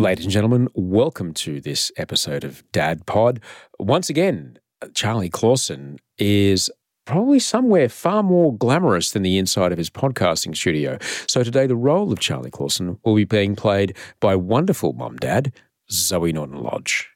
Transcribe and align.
Ladies 0.00 0.24
and 0.24 0.32
gentlemen, 0.32 0.68
welcome 0.72 1.34
to 1.34 1.60
this 1.60 1.92
episode 1.98 2.42
of 2.42 2.64
Dad 2.72 3.04
Pod. 3.04 3.38
Once 3.78 4.08
again, 4.08 4.58
Charlie 4.94 5.28
Clausen 5.28 5.98
is 6.16 6.70
probably 7.04 7.38
somewhere 7.38 7.86
far 7.90 8.22
more 8.22 8.56
glamorous 8.56 9.10
than 9.10 9.22
the 9.22 9.36
inside 9.36 9.72
of 9.72 9.78
his 9.78 9.90
podcasting 9.90 10.56
studio. 10.56 10.96
So 11.26 11.42
today, 11.42 11.66
the 11.66 11.76
role 11.76 12.10
of 12.14 12.18
Charlie 12.18 12.50
Clausen 12.50 12.98
will 13.04 13.14
be 13.14 13.26
being 13.26 13.54
played 13.54 13.94
by 14.20 14.36
wonderful 14.36 14.94
mum 14.94 15.18
dad, 15.18 15.52
Zoe 15.92 16.32
Norton 16.32 16.62
Lodge. 16.62 17.10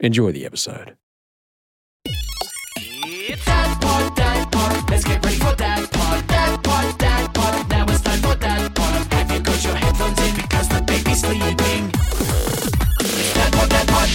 Enjoy 0.00 0.32
the 0.32 0.46
episode. 0.46 0.96
It's 2.06 3.44
Dad 3.44 3.82
Pod, 3.82 4.16
Dad 4.16 4.50
Pod. 4.50 4.90
Let's 4.90 5.04
get 5.04 5.22
ready 5.22 5.36
for 5.36 5.54
Dad 5.56 5.92
Pod, 5.92 5.99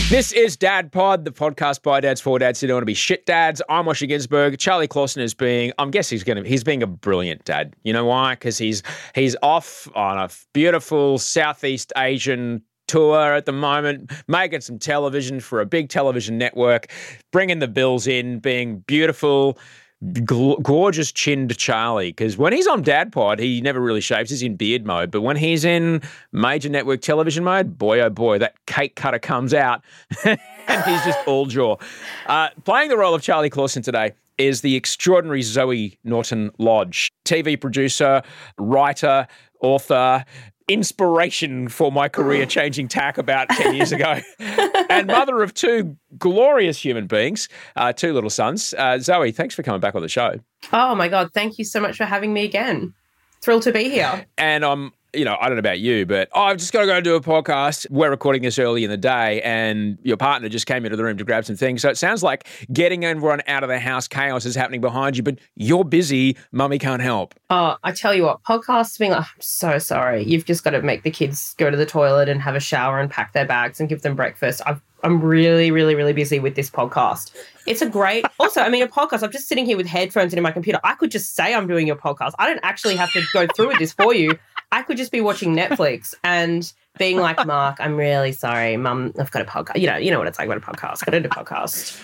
This 0.08 0.32
is 0.34 0.56
Dad 0.56 0.92
Pod, 0.92 1.26
the 1.26 1.32
podcast 1.32 1.82
by 1.82 2.00
dads 2.00 2.22
for 2.22 2.38
dads 2.38 2.62
who 2.62 2.68
don't 2.68 2.76
want 2.76 2.84
to 2.84 2.86
be 2.86 2.94
shit 2.94 3.26
dads. 3.26 3.60
I'm 3.70 3.86
Osher 3.86 4.08
Günsberg. 4.08 4.60
Charlie 4.60 4.88
Clausen 4.88 5.24
is 5.24 5.34
being, 5.34 5.74
I'm 5.80 5.90
guessing 5.90 6.16
he's 6.16 6.24
going 6.24 6.44
to, 6.44 6.48
he's 6.48 6.64
being 6.64 6.84
a 6.84 6.88
brilliant 6.88 7.44
dad. 7.44 7.76
You 7.84 7.92
know 7.92 8.06
why? 8.06 8.36
Because 8.36 8.60
he's 8.60 8.84
he's 9.16 9.36
off 9.42 9.88
on 9.96 10.20
a 10.20 10.30
beautiful 10.54 11.18
Southeast 11.18 11.92
Asian 11.98 12.62
tour 12.88 13.34
at 13.34 13.48
the 13.48 13.52
moment, 13.52 14.12
making 14.28 14.62
some 14.62 14.78
television 14.78 15.40
for 15.40 15.60
a 15.60 15.66
big 15.66 15.90
television 15.90 16.38
network, 16.38 16.86
bringing 17.32 17.58
the 17.58 17.68
bills 17.68 18.06
in, 18.06 18.38
being 18.38 18.82
beautiful. 18.82 19.58
Gl- 20.04 20.62
Gorgeous 20.62 21.12
chinned 21.12 21.58
Charlie, 21.58 22.10
because 22.10 22.38
when 22.38 22.54
he's 22.54 22.68
on 22.68 22.82
Dad 22.82 23.12
Pod, 23.12 23.40
he 23.40 23.62
never 23.62 23.80
really 23.80 24.02
shaves. 24.02 24.30
He's 24.30 24.44
in 24.44 24.56
beard 24.56 24.86
mode, 24.86 25.12
but 25.12 25.22
when 25.22 25.38
he's 25.38 25.66
in 25.66 26.02
major 26.32 26.70
network 26.70 27.02
television 27.02 27.44
mode, 27.44 27.78
boy 27.78 28.00
oh 28.02 28.10
boy, 28.10 28.40
that 28.40 28.54
cake 28.66 28.96
cutter 28.96 29.20
comes 29.20 29.54
out, 29.54 29.84
and 30.26 30.40
he's 30.86 31.04
just 31.04 31.20
all 31.28 31.46
jaw. 31.46 31.78
Uh, 32.28 32.50
playing 32.64 32.90
the 32.90 32.98
role 32.98 33.14
of 33.14 33.22
Charlie 33.22 33.50
Clausen 33.50 33.82
today 33.82 34.14
is 34.38 34.62
the 34.62 34.76
extraordinary 34.76 35.42
Zoe 35.42 35.98
Norton 36.04 36.52
Lodge, 36.60 37.10
TV 37.24 37.60
producer, 37.60 38.22
writer, 38.58 39.28
author, 39.62 40.26
inspiration 40.68 41.68
for 41.68 41.92
my 41.92 42.10
career 42.10 42.46
changing 42.48 42.88
tack 42.88 43.18
about 43.18 43.50
10 43.50 43.76
years 43.76 43.92
ago, 43.92 44.20
and 44.90 45.08
mother 45.08 45.42
of 45.42 45.54
two 45.54 45.96
glorious 46.18 46.84
human 46.84 47.08
beings, 47.08 47.50
uh, 47.76 47.94
two 47.94 48.14
little 48.14 48.30
sons. 48.30 48.74
Uh, 48.78 49.00
Zoe, 49.00 49.32
thanks 49.32 49.56
for 49.56 49.64
coming 49.64 49.82
back 49.82 49.96
on 49.96 50.02
the 50.02 50.10
show. 50.10 50.40
Oh 50.74 50.96
my 50.96 51.08
God. 51.08 51.32
Thank 51.34 51.58
you 51.58 51.66
so 51.66 51.80
much 51.80 51.98
for 51.98 52.06
having 52.06 52.34
me 52.34 52.44
again. 52.44 52.94
Thrilled 53.42 53.64
to 53.64 53.72
be 53.72 53.90
here. 53.90 54.26
And 54.38 54.66
I'm, 54.66 54.92
you 55.16 55.26
know, 55.26 55.38
I 55.40 55.48
don't 55.48 55.56
know 55.56 55.60
about 55.60 55.80
you, 55.80 56.06
but 56.06 56.30
oh, 56.34 56.42
I've 56.42 56.58
just 56.58 56.74
got 56.74 56.82
to 56.82 56.88
go 56.88 57.02
do 57.02 57.16
a 57.16 57.22
podcast. 57.22 57.90
We're 57.90 58.10
recording 58.10 58.42
this 58.42 58.60
early 58.60 58.84
in 58.84 58.90
the 58.90 58.98
day, 58.98 59.42
and 59.42 59.98
your 60.04 60.18
partner 60.18 60.50
just 60.50 60.66
came 60.66 60.86
into 60.86 60.98
the 60.98 61.04
room 61.04 61.18
to 61.18 61.24
grab 61.24 61.46
some 61.46 61.56
things. 61.56 61.82
So 61.82 61.90
it 61.90 61.98
sounds 61.98 62.24
like 62.24 62.48
getting 62.72 63.06
everyone 63.06 63.42
out 63.48 63.64
of 63.64 63.70
the 63.70 63.80
house, 63.80 64.08
chaos 64.08 64.46
is 64.46 64.56
happening 64.56 64.82
behind 64.82 65.18
you, 65.18 65.24
but 65.24 65.40
you're 65.56 65.86
busy. 65.86 66.38
Mummy 66.52 66.80
can't 66.80 67.02
help. 67.02 67.34
Oh, 67.50 67.78
I 67.84 67.92
tell 67.92 68.14
you 68.14 68.24
what, 68.24 68.44
podcasts 68.44 68.98
being 69.00 69.12
like, 69.12 69.20
I'm 69.20 69.42
so 69.42 69.78
sorry. 69.80 70.24
You've 70.24 70.46
just 70.46 70.64
got 70.64 70.72
to 70.72 70.82
make 70.82 71.04
the 71.04 71.12
kids 71.12 71.54
go 71.58 71.70
to 71.70 71.78
the 71.78 71.86
toilet 71.86 72.30
and 72.30 72.42
have 72.42 72.56
a 72.56 72.60
shower 72.60 73.00
and 73.00 73.10
pack 73.10 73.34
their 73.34 73.46
bags 73.46 73.80
and 73.80 73.88
give 73.88 74.02
them 74.02 74.16
breakfast. 74.16 74.62
I've, 74.66 74.82
I'm 75.04 75.22
really, 75.22 75.70
really, 75.70 75.94
really 75.94 76.14
busy 76.14 76.40
with 76.40 76.56
this 76.56 76.70
podcast. 76.70 77.32
It's 77.68 77.82
a 77.82 77.90
great, 77.90 78.26
also, 78.40 78.62
I 78.62 78.70
mean, 78.70 78.82
a 78.82 78.88
podcast. 78.88 79.24
I'm 79.24 79.32
just 79.32 79.48
sitting 79.48 79.66
here 79.66 79.78
with 79.78 79.88
headphones 79.88 80.34
in 80.34 80.42
my 80.42 80.52
computer. 80.52 80.80
I 80.84 80.96
could 80.96 81.12
just 81.12 81.36
say 81.36 81.54
I'm 81.54 81.68
doing 81.68 81.86
your 81.86 81.96
podcast. 81.96 82.34
I 82.40 82.48
don't 82.48 82.60
actually 82.64 82.96
have 82.96 83.12
to 83.14 83.22
go 83.34 83.48
through 83.56 83.68
with 83.68 83.80
this 83.80 83.94
for 83.94 84.14
you. 84.14 84.38
I 84.72 84.82
could 84.84 84.98
just 84.98 85.12
be 85.12 85.22
watching 85.22 85.56
Netflix 85.56 86.14
and 86.24 86.72
being 86.98 87.18
like, 87.18 87.46
Mark, 87.48 87.78
I'm 87.80 87.96
really 87.96 88.32
sorry, 88.32 88.78
Mum. 88.78 89.14
I've 89.20 89.32
got 89.32 89.42
a 89.42 89.46
podcast. 89.46 89.80
You 89.80 89.88
know, 89.88 89.98
you 89.98 90.12
know 90.12 90.20
what 90.20 90.28
it's 90.28 90.40
like 90.40 90.50
I've 90.50 90.62
got 90.62 90.76
a 90.76 90.78
podcast. 90.78 91.04
I 91.04 91.06
got 91.06 91.12
to 91.12 91.20
do 91.22 91.28
a 91.28 91.30
podcast. 91.30 92.02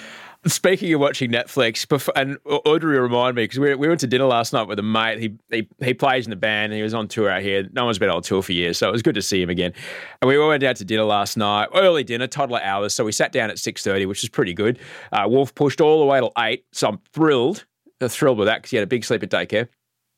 Speaking 0.48 0.92
of 0.96 1.00
watching 1.00 1.30
Netflix, 1.32 1.86
bef- 1.86 2.10
and 2.16 2.40
Audrey 2.46 2.98
reminded 2.98 3.36
me 3.36 3.44
because 3.44 3.60
we, 3.60 3.76
we 3.76 3.88
went 3.88 4.00
to 4.00 4.08
dinner 4.08 4.26
last 4.26 4.54
night 4.54 4.68
with 4.68 4.80
a 4.80 4.84
mate. 4.84 5.20
He, 5.20 5.38
he 5.52 5.68
he 5.86 5.94
plays 5.94 6.26
in 6.26 6.32
the 6.32 6.36
band. 6.36 6.72
and 6.72 6.78
He 6.78 6.82
was 6.82 6.96
on 6.96 7.08
tour 7.08 7.30
out 7.30 7.44
here. 7.44 7.70
No 7.74 7.86
one's 7.86 8.00
been 8.00 8.10
on 8.10 8.24
tour 8.24 8.42
for 8.42 8.52
years, 8.52 8.80
so 8.80 8.90
it 8.90 8.92
was 8.92 9.04
good 9.04 9.14
to 9.14 9.22
see 9.22 9.40
him 9.40 9.52
again. 9.52 9.72
And 10.20 10.28
we 10.28 10.38
all 10.38 10.48
went 10.50 10.64
out 10.64 10.78
to 10.78 10.86
dinner 10.86 11.04
last 11.04 11.38
night, 11.38 11.70
early 11.76 12.04
dinner, 12.04 12.26
toddler 12.26 12.60
hours. 12.64 12.96
So 12.96 13.06
we 13.06 13.12
sat 13.12 13.32
down 13.32 13.52
at 13.52 13.60
six 13.60 13.84
thirty, 13.84 14.08
which 14.08 14.24
is 14.24 14.30
pretty 14.30 14.56
good. 14.56 14.80
Uh, 15.12 15.26
Wolf 15.30 15.54
pushed 15.54 15.80
all 15.80 16.00
the 16.00 16.06
way 16.06 16.20
till 16.20 16.32
eight, 16.40 16.66
so 16.72 16.88
I'm 16.90 17.00
thrilled, 17.14 17.66
uh, 18.02 18.08
thrilled 18.08 18.40
with 18.40 18.48
that 18.48 18.64
because 18.64 18.72
he 18.72 18.78
had 18.78 18.84
a 18.84 18.88
big 18.88 19.06
sleep 19.06 19.22
at 19.22 19.30
daycare. 19.30 19.68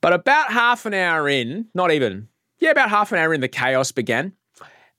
But 0.01 0.13
about 0.13 0.53
half 0.53 0.85
an 0.85 0.93
hour 0.93 1.27
in, 1.27 1.65
not 1.73 1.91
even, 1.91 2.29
yeah, 2.59 2.71
about 2.71 2.89
half 2.89 3.11
an 3.11 3.17
hour 3.17 3.33
in, 3.33 3.41
the 3.41 3.47
chaos 3.47 3.91
began, 3.91 4.33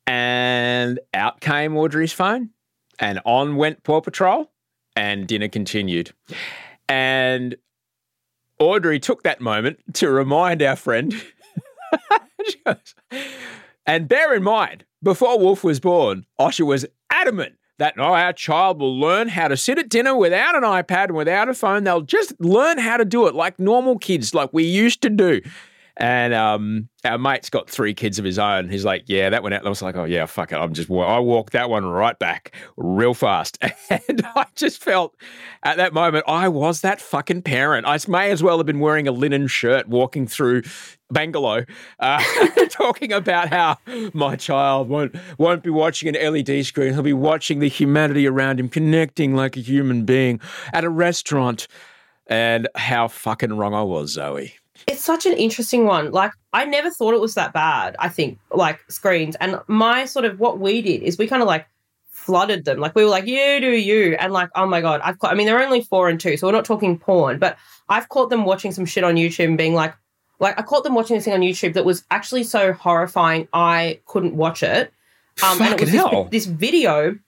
and 0.07 1.01
out 1.13 1.41
came 1.41 1.77
Audrey's 1.77 2.13
phone, 2.13 2.51
and 2.99 3.21
on 3.25 3.57
went 3.57 3.83
Paw 3.83 4.01
Patrol 4.01 4.51
and 4.97 5.27
dinner 5.27 5.49
continued. 5.49 6.13
And 6.89 7.57
Audrey 8.59 9.01
took 9.01 9.23
that 9.25 9.41
moment 9.41 9.79
to 9.95 10.11
remind 10.11 10.63
our 10.63 10.77
friend. 10.77 11.15
And 13.87 14.09
bear 14.09 14.35
in 14.35 14.43
mind, 14.43 14.85
before 15.03 15.39
Wolf 15.39 15.63
was 15.63 15.79
born, 15.79 16.25
Osher 16.41 16.67
was 16.67 16.87
adamant 17.11 17.57
that 17.79 17.97
no, 17.97 18.05
our 18.05 18.33
child 18.33 18.81
will 18.81 18.99
learn 18.99 19.29
how 19.29 19.49
to 19.49 19.57
sit 19.57 19.79
at 19.79 19.89
dinner 19.89 20.17
without 20.17 20.55
an 20.55 20.63
iPad 20.63 21.07
and 21.07 21.17
without 21.17 21.49
a 21.49 21.55
phone. 21.55 21.85
They'll 21.85 22.01
just 22.01 22.33
learn 22.41 22.79
how 22.79 22.97
to 22.97 23.05
do 23.05 23.27
it 23.27 23.35
like 23.35 23.59
normal 23.59 23.99
kids, 23.99 24.33
like 24.33 24.51
we 24.53 24.65
used 24.65 25.03
to 25.03 25.11
do. 25.11 25.43
And 25.97 26.35
um, 26.35 26.89
our 27.05 27.19
mate's 27.19 27.51
got 27.51 27.71
three 27.71 27.95
kids 27.95 28.19
of 28.19 28.25
his 28.25 28.39
own. 28.39 28.69
He's 28.69 28.85
like, 28.85 29.05
yeah, 29.07 29.31
that 29.31 29.45
went 29.45 29.55
out. 29.55 29.65
I 29.65 29.69
was 29.69 29.81
like, 29.81 29.95
oh, 29.95 30.05
yeah, 30.05 30.27
fuck 30.27 30.51
it. 30.51 30.57
I'm 30.57 30.73
just, 30.73 30.91
I 30.91 31.21
walked 31.21 31.53
that 31.53 31.71
one 31.71 31.85
right 31.85 32.19
back 32.19 32.55
real 32.77 33.15
fast. 33.15 33.59
And 34.09 34.27
I 34.35 34.47
just 34.57 34.83
felt 34.83 35.15
at 35.63 35.77
that 35.77 35.93
moment, 35.93 36.25
I 36.27 36.49
was 36.49 36.81
that 36.81 37.01
fucking 37.01 37.43
parent. 37.43 37.87
I 37.87 37.99
may 38.09 38.31
as 38.31 38.43
well 38.43 38.57
have 38.57 38.67
been 38.67 38.81
wearing 38.81 39.07
a 39.07 39.13
linen 39.13 39.47
shirt 39.47 39.89
walking 39.89 40.27
through 40.27 40.63
Bangalow, 41.13 41.69
uh, 42.01 42.23
talking 42.71 43.13
about 43.13 43.51
how 43.51 43.79
my 44.13 44.37
child 44.37 44.89
won't, 44.89 45.15
won't 45.39 45.63
be 45.63 45.71
watching 45.71 46.15
an 46.15 46.33
LED 46.33 46.65
screen. 46.67 46.93
He'll 46.93 47.03
be 47.03 47.13
watching 47.13 47.61
the 47.61 47.69
humanity 47.69 48.27
around 48.27 48.59
him, 48.59 48.69
connecting 48.69 49.37
like 49.37 49.57
a 49.57 49.61
human 49.61 50.05
being 50.05 50.41
at 50.73 50.83
a 50.83 50.91
restaurant. 50.91 51.69
And 52.27 52.69
how 52.75 53.09
fucking 53.09 53.55
wrong 53.57 53.75
I 53.75 53.83
was, 53.83 54.13
Zoe. 54.13 54.55
It's 54.87 55.05
such 55.05 55.27
an 55.27 55.33
interesting 55.33 55.87
one. 55.87 56.13
Like, 56.13 56.33
I 56.53 56.65
never 56.65 56.91
thought 56.91 57.15
it 57.15 57.21
was 57.21 57.35
that 57.35 57.53
bad, 57.53 57.97
I 57.99 58.09
think, 58.09 58.39
like 58.53 58.81
screens. 58.91 59.37
And 59.41 59.61
my 59.67 60.05
sort 60.05 60.25
of 60.25 60.39
what 60.39 60.59
we 60.59 60.83
did 60.83 61.03
is 61.03 61.19
we 61.19 61.27
kind 61.27 61.43
of 61.43 61.49
like 61.49 61.67
flooded 62.11 62.65
them. 62.65 62.79
Like, 62.79 62.95
we 62.95 63.05
were 63.05 63.11
like, 63.11 63.27
you 63.27 63.61
do 63.61 63.71
you. 63.71 64.17
And 64.19 64.33
like, 64.33 64.51
oh 64.55 64.67
my 64.67 64.81
God, 64.81 65.01
I've 65.03 65.19
caught, 65.19 65.33
I 65.33 65.35
mean, 65.35 65.47
they're 65.47 65.63
only 65.63 65.83
four 65.83 66.09
and 66.09 66.21
two, 66.21 66.37
so 66.37 66.47
we're 66.47 66.53
not 66.53 66.65
talking 66.65 66.99
porn, 66.99 67.39
but 67.39 67.57
I've 67.89 68.09
caught 68.09 68.31
them 68.31 68.45
watching 68.45 68.73
some 68.73 68.85
shit 68.85 69.05
on 69.05 69.15
YouTube 69.15 69.47
and 69.47 69.59
being 69.59 69.75
like, 69.75 69.95
like, 70.41 70.59
I 70.59 70.63
caught 70.63 70.85
them 70.85 70.95
watching 70.95 71.17
this 71.17 71.25
thing 71.25 71.35
on 71.35 71.41
YouTube 71.41 71.75
that 71.75 71.85
was 71.85 72.05
actually 72.11 72.43
so 72.43 72.73
horrifying, 72.73 73.49
I 73.53 74.01
couldn't 74.07 74.35
watch 74.35 74.63
it. 74.63 74.93
Um, 75.43 75.61
and 75.61 75.75
it 75.75 75.81
was 75.81 75.93
this, 75.93 76.01
hell. 76.01 76.29
this 76.31 76.47
video 76.47 77.19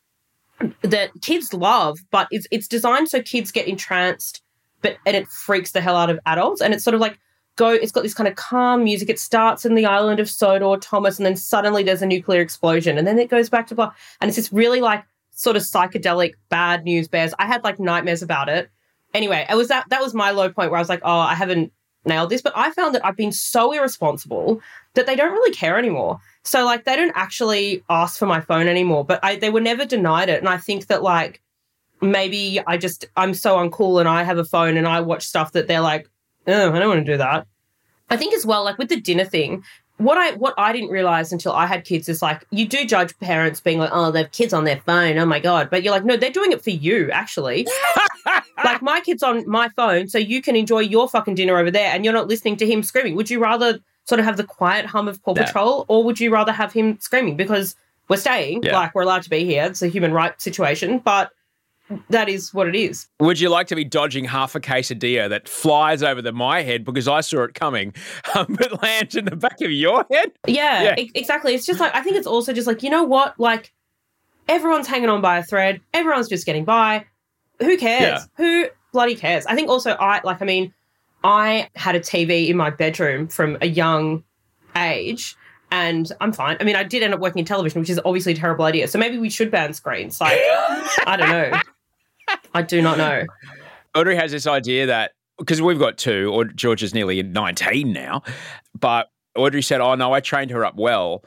that 0.82 1.10
kids 1.22 1.52
love, 1.52 1.98
but 2.10 2.28
it's 2.30 2.46
it's 2.50 2.68
designed 2.68 3.08
so 3.08 3.20
kids 3.20 3.50
get 3.50 3.66
entranced, 3.66 4.42
but 4.80 4.96
and 5.04 5.16
it 5.16 5.28
freaks 5.28 5.72
the 5.72 5.80
hell 5.80 5.96
out 5.96 6.10
of 6.10 6.20
adults. 6.26 6.60
And 6.60 6.72
it's 6.72 6.84
sort 6.84 6.94
of 6.94 7.00
like 7.00 7.18
go. 7.56 7.70
It's 7.70 7.92
got 7.92 8.02
this 8.02 8.14
kind 8.14 8.28
of 8.28 8.36
calm 8.36 8.84
music. 8.84 9.10
It 9.10 9.18
starts 9.18 9.64
in 9.64 9.74
the 9.74 9.86
island 9.86 10.20
of 10.20 10.30
Sodor, 10.30 10.76
Thomas, 10.78 11.18
and 11.18 11.26
then 11.26 11.36
suddenly 11.36 11.82
there's 11.82 12.02
a 12.02 12.06
nuclear 12.06 12.40
explosion, 12.40 12.98
and 12.98 13.06
then 13.06 13.18
it 13.18 13.28
goes 13.28 13.50
back 13.50 13.66
to 13.68 13.74
blah. 13.74 13.92
And 14.20 14.28
it's 14.28 14.36
this 14.36 14.52
really 14.52 14.80
like 14.80 15.04
sort 15.32 15.56
of 15.56 15.62
psychedelic 15.62 16.34
bad 16.48 16.84
news 16.84 17.08
bears. 17.08 17.34
I 17.38 17.46
had 17.46 17.64
like 17.64 17.78
nightmares 17.78 18.22
about 18.22 18.48
it. 18.48 18.70
Anyway, 19.14 19.46
it 19.48 19.54
was 19.54 19.68
that 19.68 19.88
that 19.90 20.00
was 20.02 20.14
my 20.14 20.30
low 20.30 20.50
point 20.50 20.70
where 20.70 20.78
I 20.78 20.80
was 20.80 20.88
like, 20.88 21.02
oh, 21.02 21.18
I 21.18 21.34
haven't 21.34 21.72
nailed 22.04 22.30
this. 22.30 22.42
But 22.42 22.52
I 22.56 22.70
found 22.70 22.94
that 22.94 23.04
I've 23.04 23.16
been 23.16 23.32
so 23.32 23.72
irresponsible 23.72 24.60
that 24.94 25.06
they 25.06 25.16
don't 25.16 25.32
really 25.32 25.54
care 25.54 25.78
anymore. 25.78 26.20
So 26.44 26.64
like 26.64 26.84
they 26.84 26.96
don't 26.96 27.12
actually 27.14 27.82
ask 27.90 28.18
for 28.18 28.26
my 28.26 28.40
phone 28.40 28.68
anymore, 28.68 29.04
but 29.04 29.20
I, 29.22 29.36
they 29.36 29.50
were 29.50 29.60
never 29.60 29.84
denied 29.84 30.28
it. 30.28 30.38
And 30.38 30.48
I 30.48 30.58
think 30.58 30.86
that 30.86 31.02
like 31.02 31.42
maybe 32.00 32.60
I 32.66 32.76
just 32.76 33.06
I'm 33.16 33.34
so 33.34 33.56
uncool 33.56 34.00
and 34.00 34.08
I 34.08 34.22
have 34.22 34.38
a 34.38 34.44
phone 34.44 34.76
and 34.76 34.86
I 34.86 35.00
watch 35.00 35.24
stuff 35.24 35.52
that 35.52 35.66
they're 35.66 35.80
like, 35.80 36.08
oh, 36.46 36.72
I 36.72 36.78
don't 36.78 36.88
want 36.88 37.04
to 37.04 37.12
do 37.12 37.18
that. 37.18 37.46
I 38.10 38.16
think 38.16 38.34
as 38.34 38.46
well, 38.46 38.64
like 38.64 38.78
with 38.78 38.88
the 38.88 39.00
dinner 39.00 39.24
thing, 39.24 39.64
what 39.98 40.18
I 40.18 40.32
what 40.32 40.54
I 40.58 40.72
didn't 40.72 40.90
realize 40.90 41.32
until 41.32 41.52
I 41.52 41.66
had 41.66 41.84
kids 41.84 42.08
is 42.08 42.22
like 42.22 42.44
you 42.50 42.66
do 42.68 42.84
judge 42.86 43.18
parents 43.18 43.60
being 43.60 43.78
like, 43.78 43.90
oh, 43.92 44.10
they 44.10 44.22
have 44.22 44.32
kids 44.32 44.52
on 44.52 44.64
their 44.64 44.78
phone, 44.80 45.18
oh 45.18 45.26
my 45.26 45.40
god, 45.40 45.70
but 45.70 45.82
you're 45.82 45.92
like, 45.92 46.04
no, 46.04 46.16
they're 46.16 46.30
doing 46.30 46.52
it 46.52 46.62
for 46.62 46.70
you 46.70 47.10
actually. 47.10 47.66
like 48.64 48.82
my 48.82 49.00
kid's 49.00 49.22
on 49.22 49.48
my 49.48 49.68
phone, 49.70 50.08
so 50.08 50.18
you 50.18 50.42
can 50.42 50.54
enjoy 50.56 50.80
your 50.80 51.08
fucking 51.08 51.34
dinner 51.34 51.56
over 51.58 51.70
there, 51.70 51.90
and 51.92 52.04
you're 52.04 52.14
not 52.14 52.28
listening 52.28 52.56
to 52.58 52.66
him 52.66 52.82
screaming. 52.82 53.14
Would 53.16 53.30
you 53.30 53.40
rather 53.40 53.78
sort 54.04 54.18
of 54.20 54.24
have 54.24 54.36
the 54.36 54.44
quiet 54.44 54.86
hum 54.86 55.08
of 55.08 55.22
Paw 55.24 55.32
No. 55.32 55.42
Patrol, 55.44 55.84
or 55.88 56.04
would 56.04 56.20
you 56.20 56.30
rather 56.30 56.52
have 56.52 56.72
him 56.72 56.98
screaming? 57.00 57.36
Because 57.36 57.74
we're 58.08 58.16
staying, 58.18 58.62
Yeah. 58.62 58.74
like 58.78 58.94
we're 58.94 59.02
allowed 59.02 59.22
to 59.22 59.30
be 59.30 59.44
here. 59.44 59.64
It's 59.64 59.82
a 59.82 59.88
human 59.88 60.12
right 60.12 60.40
situation, 60.40 60.98
but 60.98 61.30
that 62.10 62.28
is 62.28 62.52
what 62.52 62.68
it 62.68 62.74
is. 62.74 63.06
Would 63.20 63.38
you 63.38 63.48
like 63.48 63.66
to 63.68 63.76
be 63.76 63.84
dodging 63.84 64.24
half 64.24 64.54
a 64.54 64.60
quesadilla 64.60 65.28
that 65.28 65.48
flies 65.48 66.02
over 66.02 66.20
the 66.20 66.32
my 66.32 66.62
head 66.62 66.84
because 66.84 67.06
I 67.08 67.20
saw 67.20 67.42
it 67.44 67.54
coming, 67.54 67.94
um, 68.34 68.56
but 68.58 68.82
lands 68.82 69.14
in 69.14 69.24
the 69.26 69.36
back 69.36 69.60
of 69.60 69.70
your 69.70 70.04
head? 70.10 70.32
Yeah, 70.46 70.82
Yeah. 70.82 70.94
e- 70.98 71.10
exactly. 71.14 71.54
It's 71.54 71.66
just 71.66 71.80
like 71.80 71.94
I 71.94 72.02
think 72.02 72.16
it's 72.16 72.26
also 72.26 72.52
just 72.52 72.66
like 72.66 72.82
you 72.82 72.90
know 72.90 73.04
what, 73.04 73.38
like 73.38 73.72
everyone's 74.48 74.86
hanging 74.86 75.08
on 75.08 75.20
by 75.20 75.38
a 75.38 75.42
thread. 75.42 75.80
Everyone's 75.94 76.28
just 76.28 76.46
getting 76.46 76.64
by. 76.64 77.04
Who 77.60 77.76
cares? 77.78 78.02
Yeah. 78.02 78.24
Who 78.36 78.66
bloody 78.92 79.14
cares? 79.14 79.46
I 79.46 79.54
think 79.54 79.68
also 79.68 79.92
I 79.92 80.20
like. 80.24 80.42
I 80.42 80.44
mean, 80.44 80.74
I 81.24 81.68
had 81.76 81.94
a 81.94 82.00
TV 82.00 82.48
in 82.48 82.56
my 82.56 82.70
bedroom 82.70 83.28
from 83.28 83.58
a 83.60 83.66
young 83.66 84.24
age. 84.76 85.36
And 85.72 86.12
I'm 86.20 86.32
fine. 86.32 86.56
I 86.60 86.64
mean, 86.64 86.76
I 86.76 86.84
did 86.84 87.02
end 87.02 87.12
up 87.12 87.18
working 87.18 87.40
in 87.40 87.44
television, 87.44 87.80
which 87.80 87.90
is 87.90 88.00
obviously 88.04 88.34
a 88.34 88.36
terrible 88.36 88.64
idea. 88.66 88.86
So 88.86 89.00
maybe 89.00 89.18
we 89.18 89.28
should 89.28 89.50
ban 89.50 89.72
screens. 89.72 90.20
Like, 90.20 90.38
I 90.40 91.16
don't 91.18 91.28
know. 91.28 91.60
I 92.56 92.62
do 92.62 92.80
not 92.82 92.98
know. 92.98 93.24
Audrey 93.94 94.16
has 94.16 94.30
this 94.32 94.46
idea 94.46 94.86
that 94.86 95.12
because 95.38 95.60
we've 95.60 95.78
got 95.78 95.98
two, 95.98 96.30
or 96.32 96.44
George 96.44 96.82
is 96.82 96.94
nearly 96.94 97.22
19 97.22 97.92
now, 97.92 98.22
but 98.78 99.08
Audrey 99.36 99.62
said, 99.62 99.80
Oh, 99.80 99.94
no, 99.94 100.12
I 100.12 100.20
trained 100.20 100.50
her 100.50 100.64
up 100.64 100.76
well 100.76 101.22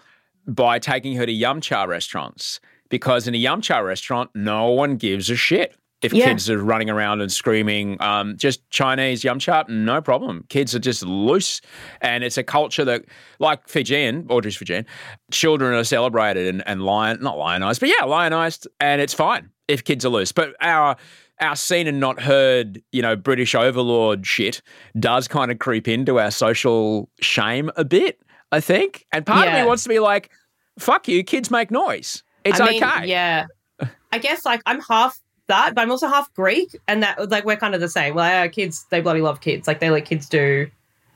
by 0.48 0.80
taking 0.80 1.16
her 1.16 1.26
to 1.26 1.32
yum 1.32 1.62
cha 1.62 1.84
restaurants 1.84 2.60
because 2.90 3.28
in 3.28 3.36
a 3.36 3.38
yum 3.38 3.62
cha 3.62 3.80
restaurant, 3.80 4.32
no 4.34 4.70
one 4.70 4.96
gives 4.98 5.30
a 5.30 5.36
shit. 5.36 5.76
If 6.02 6.14
Yeah. 6.14 6.30
kids 6.30 6.50
are 6.50 6.58
running 6.58 6.90
around 6.90 7.20
and 7.22 7.30
screaming, 7.32 8.02
um, 8.02 8.38
just 8.38 8.68
Chinese 8.72 9.24
yum 9.24 9.38
cha, 9.38 9.66
no 9.68 10.02
problem. 10.02 10.46
Kids 10.50 10.74
are 10.74 10.80
just 10.80 11.04
loose. 11.04 11.60
And 12.02 12.24
it's 12.24 12.38
a 12.38 12.44
culture 12.44 12.86
that, 12.86 13.04
like 13.40 13.68
Fijian, 13.68 14.26
Audrey's 14.30 14.56
Fijian, 14.56 14.86
children 15.32 15.74
are 15.76 15.84
celebrated 15.84 16.48
and, 16.48 16.64
and 16.68 16.84
lion, 16.84 17.20
not 17.22 17.38
lionized, 17.38 17.82
but 17.82 17.90
yeah, 17.90 18.06
lionized. 18.06 18.68
And 18.80 19.02
it's 19.02 19.14
fine 19.14 19.50
if 19.70 19.84
kids 19.84 20.04
are 20.06 20.10
loose. 20.10 20.32
But 20.34 20.56
our 20.60 20.98
our 21.40 21.56
seen 21.56 21.88
and 21.88 22.02
not 22.02 22.20
heard, 22.20 22.82
you 22.92 23.02
know, 23.02 23.16
British 23.16 23.56
overlord 23.56 24.28
shit 24.28 24.62
does 25.00 25.28
kind 25.28 25.52
of 25.52 25.60
creep 25.60 25.88
into 25.88 26.20
our 26.20 26.32
social 26.32 27.10
shame 27.22 27.72
a 27.78 27.86
bit, 27.86 28.20
I 28.52 28.60
think. 28.60 29.06
And 29.14 29.26
part 29.26 29.48
of 29.48 29.54
me 29.54 29.64
wants 29.64 29.84
to 29.84 29.90
be 29.90 30.00
like, 30.00 30.32
fuck 30.78 31.08
you, 31.08 31.24
kids 31.24 31.50
make 31.50 31.72
noise. 31.72 32.24
It's 32.44 32.60
I 32.60 32.70
mean, 32.70 32.84
okay. 32.84 33.08
Yeah. 33.08 33.46
I 34.12 34.18
guess 34.18 34.46
like 34.46 34.62
I'm 34.66 34.82
half 34.82 35.18
that, 35.48 35.76
but 35.76 35.82
I'm 35.82 35.92
also 35.92 36.08
half 36.08 36.34
Greek, 36.34 36.76
and 36.88 37.04
that 37.04 37.30
like 37.30 37.46
we're 37.46 37.58
kind 37.58 37.76
of 37.76 37.82
the 37.82 37.90
same. 37.90 38.16
Like 38.16 38.34
our 38.34 38.50
kids, 38.50 38.86
they 38.90 39.02
bloody 39.02 39.22
love 39.22 39.42
kids. 39.42 39.68
Like 39.68 39.80
they 39.80 39.90
let 39.90 40.06
kids 40.06 40.28
do, 40.28 40.70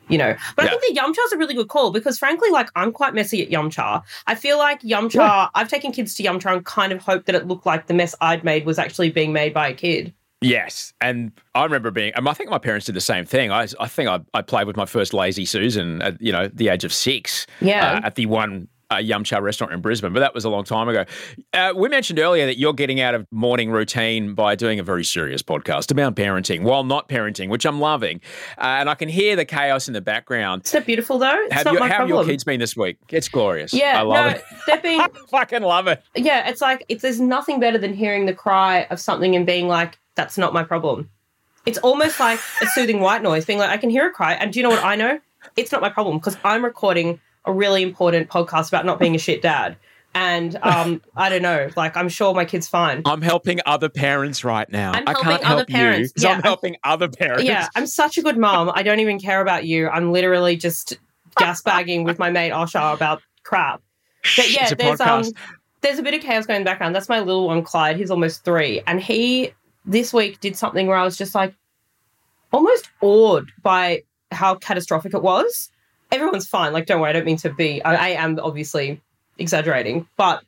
you 0.10 0.18
know. 0.18 0.36
But 0.56 0.66
I 0.66 0.70
think 0.70 0.82
the 0.82 0.94
yum 0.94 1.14
cha's 1.14 1.32
a 1.32 1.38
really 1.38 1.54
good 1.54 1.70
call 1.70 1.92
because 1.92 2.18
frankly, 2.18 2.50
like 2.50 2.70
I'm 2.76 2.92
quite 2.92 3.14
messy 3.14 3.42
at 3.42 3.50
yum 3.50 3.70
cha. 3.70 4.04
I 4.28 4.36
feel 4.36 4.58
like 4.58 4.84
yum 4.84 5.10
cha. 5.10 5.50
I've 5.56 5.70
taken 5.70 5.92
kids 5.92 6.16
to 6.16 6.24
yum 6.24 6.40
cha 6.40 6.54
and 6.54 6.66
kind 6.66 6.92
of 6.92 7.02
hoped 7.02 7.26
that 7.28 7.36
it 7.36 7.48
looked 7.48 7.66
like 7.66 7.88
the 7.88 7.94
mess 7.94 8.16
I'd 8.22 8.44
made 8.44 8.66
was 8.66 8.80
actually 8.80 9.12
being 9.12 9.34
made 9.34 9.54
by 9.54 9.68
a 9.68 9.74
kid. 9.74 10.14
Yes. 10.44 10.94
And 11.00 11.32
I 11.56 11.64
remember 11.64 11.90
being, 11.90 12.12
I 12.16 12.34
think 12.34 12.50
my 12.50 12.58
parents 12.58 12.86
did 12.86 12.96
the 12.96 13.02
same 13.02 13.26
thing. 13.26 13.52
I, 13.52 13.68
I 13.80 13.88
think 13.88 14.10
I, 14.10 14.20
I 14.34 14.42
played 14.42 14.68
with 14.68 14.76
my 14.76 14.86
first 14.86 15.14
Lazy 15.14 15.46
Susan 15.46 16.02
at, 16.02 16.22
you 16.22 16.34
know, 16.34 16.50
the 16.50 16.68
age 16.68 16.84
of 16.84 16.94
six. 16.94 17.48
Yeah. 17.62 17.94
uh, 17.94 18.08
at 18.08 18.16
the 18.16 18.26
one 18.26 18.68
uh, 18.94 18.98
Yum 19.00 19.24
Cha 19.24 19.40
restaurant 19.40 19.74
in 19.74 19.82
Brisbane, 19.82 20.14
but 20.14 20.20
that 20.20 20.34
was 20.34 20.46
a 20.46 20.50
long 20.50 20.64
time 20.64 20.88
ago. 20.90 21.06
Uh, 21.54 21.74
we 21.76 21.90
mentioned 21.90 22.20
earlier 22.20 22.46
that 22.46 22.58
you're 22.58 22.74
getting 22.74 23.02
out 23.02 23.14
of 23.16 23.26
morning 23.32 23.72
routine 23.72 24.34
by 24.34 24.56
doing 24.56 24.80
a 24.80 24.84
very 24.84 25.04
serious 25.04 25.42
podcast 25.42 25.92
about 25.92 26.16
parenting 26.16 26.64
while 26.64 26.84
not 26.84 27.10
parenting, 27.10 27.50
which 27.50 27.66
I'm 27.66 27.80
loving. 27.80 28.22
Uh, 28.58 28.78
and 28.80 28.90
I 28.90 28.96
can 28.96 29.10
hear 29.10 29.36
the 29.36 29.46
chaos 29.46 29.88
in 29.88 29.94
the 29.94 30.02
background. 30.02 30.64
Is 30.66 30.72
that 30.72 30.86
beautiful 30.86 31.18
though? 31.20 31.36
It's 31.46 31.54
Have, 31.54 31.66
not 31.66 31.74
your, 31.74 31.80
my 31.82 31.90
how 31.90 32.00
have 32.00 32.10
your 32.10 32.26
kids 32.26 32.44
been 32.44 32.60
this 32.60 32.76
week? 32.78 32.98
It's 33.10 33.30
glorious. 33.30 33.74
yeah, 33.74 34.00
I 34.00 34.02
love 34.04 34.26
no, 34.26 34.32
it. 34.38 34.44
they've 34.68 34.82
been 34.84 35.08
Fucking 35.30 35.62
love 35.64 35.88
it. 35.88 36.04
yeah, 36.16 36.48
it's 36.50 36.62
like 36.62 36.86
it's 36.90 37.02
there's 37.02 37.20
nothing 37.20 37.60
better 37.60 37.78
than 37.78 37.94
hearing 37.94 38.26
the 38.26 38.34
cry 38.34 38.84
of 38.90 39.00
something 39.00 39.36
and 39.36 39.46
being 39.46 39.68
like, 39.68 39.98
"That's 40.16 40.38
not 40.38 40.54
my 40.54 40.64
problem." 40.64 41.10
It's 41.66 41.78
almost 41.80 42.20
like 42.20 42.40
a 42.62 42.66
soothing 42.68 43.00
white 43.00 43.22
noise, 43.24 43.46
being 43.46 43.60
like, 43.60 43.70
"I 43.70 43.78
can 43.78 43.90
hear 43.90 44.08
a 44.08 44.12
cry," 44.12 44.34
and 44.34 44.52
do 44.52 44.60
you 44.60 44.64
know 44.64 44.70
what 44.70 44.84
I 44.84 44.96
know? 44.96 45.20
It's 45.56 45.72
not 45.72 45.82
my 45.82 45.90
problem 45.90 46.18
because 46.18 46.38
I'm 46.44 46.64
recording 46.64 47.20
a 47.46 47.52
really 47.54 47.84
important 47.84 48.30
podcast 48.30 48.70
about 48.70 48.86
not 48.86 49.00
being 49.00 49.16
a 49.16 49.20
shit 49.20 49.42
dad, 49.42 49.76
and 50.16 50.56
um, 50.62 51.02
I 51.16 51.30
don't 51.30 51.42
know, 51.42 51.70
like 51.76 51.98
I'm 51.98 52.10
sure 52.10 52.34
my 52.34 52.46
kid's 52.46 52.68
fine. 52.68 53.02
I'm 53.06 53.22
helping 53.22 53.60
other 53.66 53.90
parents 53.90 54.44
right 54.44 54.70
now. 54.72 54.92
I'm 54.94 55.04
I 55.08 55.12
helping 55.12 55.24
can't 55.32 55.44
other 55.44 55.56
help 55.58 55.68
parents. 55.70 56.00
you 56.10 56.14
'cause 56.14 56.24
Yeah, 56.24 56.30
I'm 56.30 56.36
I'm- 56.36 56.44
helping 56.44 56.78
other 56.84 57.10
parents. 57.10 57.44
Yeah, 57.44 57.68
I'm 57.76 57.88
such 57.88 58.18
a 58.18 58.22
good 58.22 58.38
mom. 58.38 58.72
I 58.74 58.84
don't 58.84 59.00
even 59.00 59.20
care 59.20 59.42
about 59.42 59.66
you. 59.66 59.88
I'm 59.90 60.12
literally 60.12 60.56
just 60.56 60.98
gasbagging 61.38 62.06
with 62.06 62.20
my 62.20 62.30
mate 62.30 62.52
Osher 62.52 62.94
about 62.94 63.22
crap. 63.44 63.82
But 64.38 64.50
yeah, 64.52 64.64
it's 64.64 64.72
a 64.74 64.76
there's 64.76 65.00
um 65.02 65.24
there's 65.82 66.00
a 66.00 66.04
bit 66.04 66.14
of 66.14 66.22
chaos 66.22 66.46
going 66.46 66.58
in 66.58 66.64
the 66.64 66.70
background. 66.70 66.96
That's 66.96 67.10
my 67.10 67.20
little 67.20 67.48
one, 67.48 67.64
Clyde. 67.64 67.98
He's 67.98 68.12
almost 68.12 68.46
three. 68.46 68.82
And 68.88 69.02
he 69.02 69.52
this 69.86 70.14
week 70.14 70.40
did 70.40 70.56
something 70.56 70.88
where 70.88 70.96
I 70.96 71.04
was 71.04 71.18
just 71.18 71.36
like 71.36 71.54
almost 72.52 72.90
awed 73.02 73.50
by 73.62 74.04
how 74.32 74.56
catastrophic 74.56 75.14
it 75.14 75.22
was. 75.22 75.70
Everyone's 76.14 76.48
fine. 76.48 76.74
Like, 76.74 76.86
don't 76.86 77.02
worry, 77.02 77.10
I 77.10 77.14
don't 77.14 77.26
mean 77.26 77.38
to 77.38 77.50
be 77.50 77.84
I, 77.84 77.96
I 77.96 78.08
am 78.10 78.40
obviously 78.40 79.02
exaggerating, 79.40 80.08
but 80.16 80.44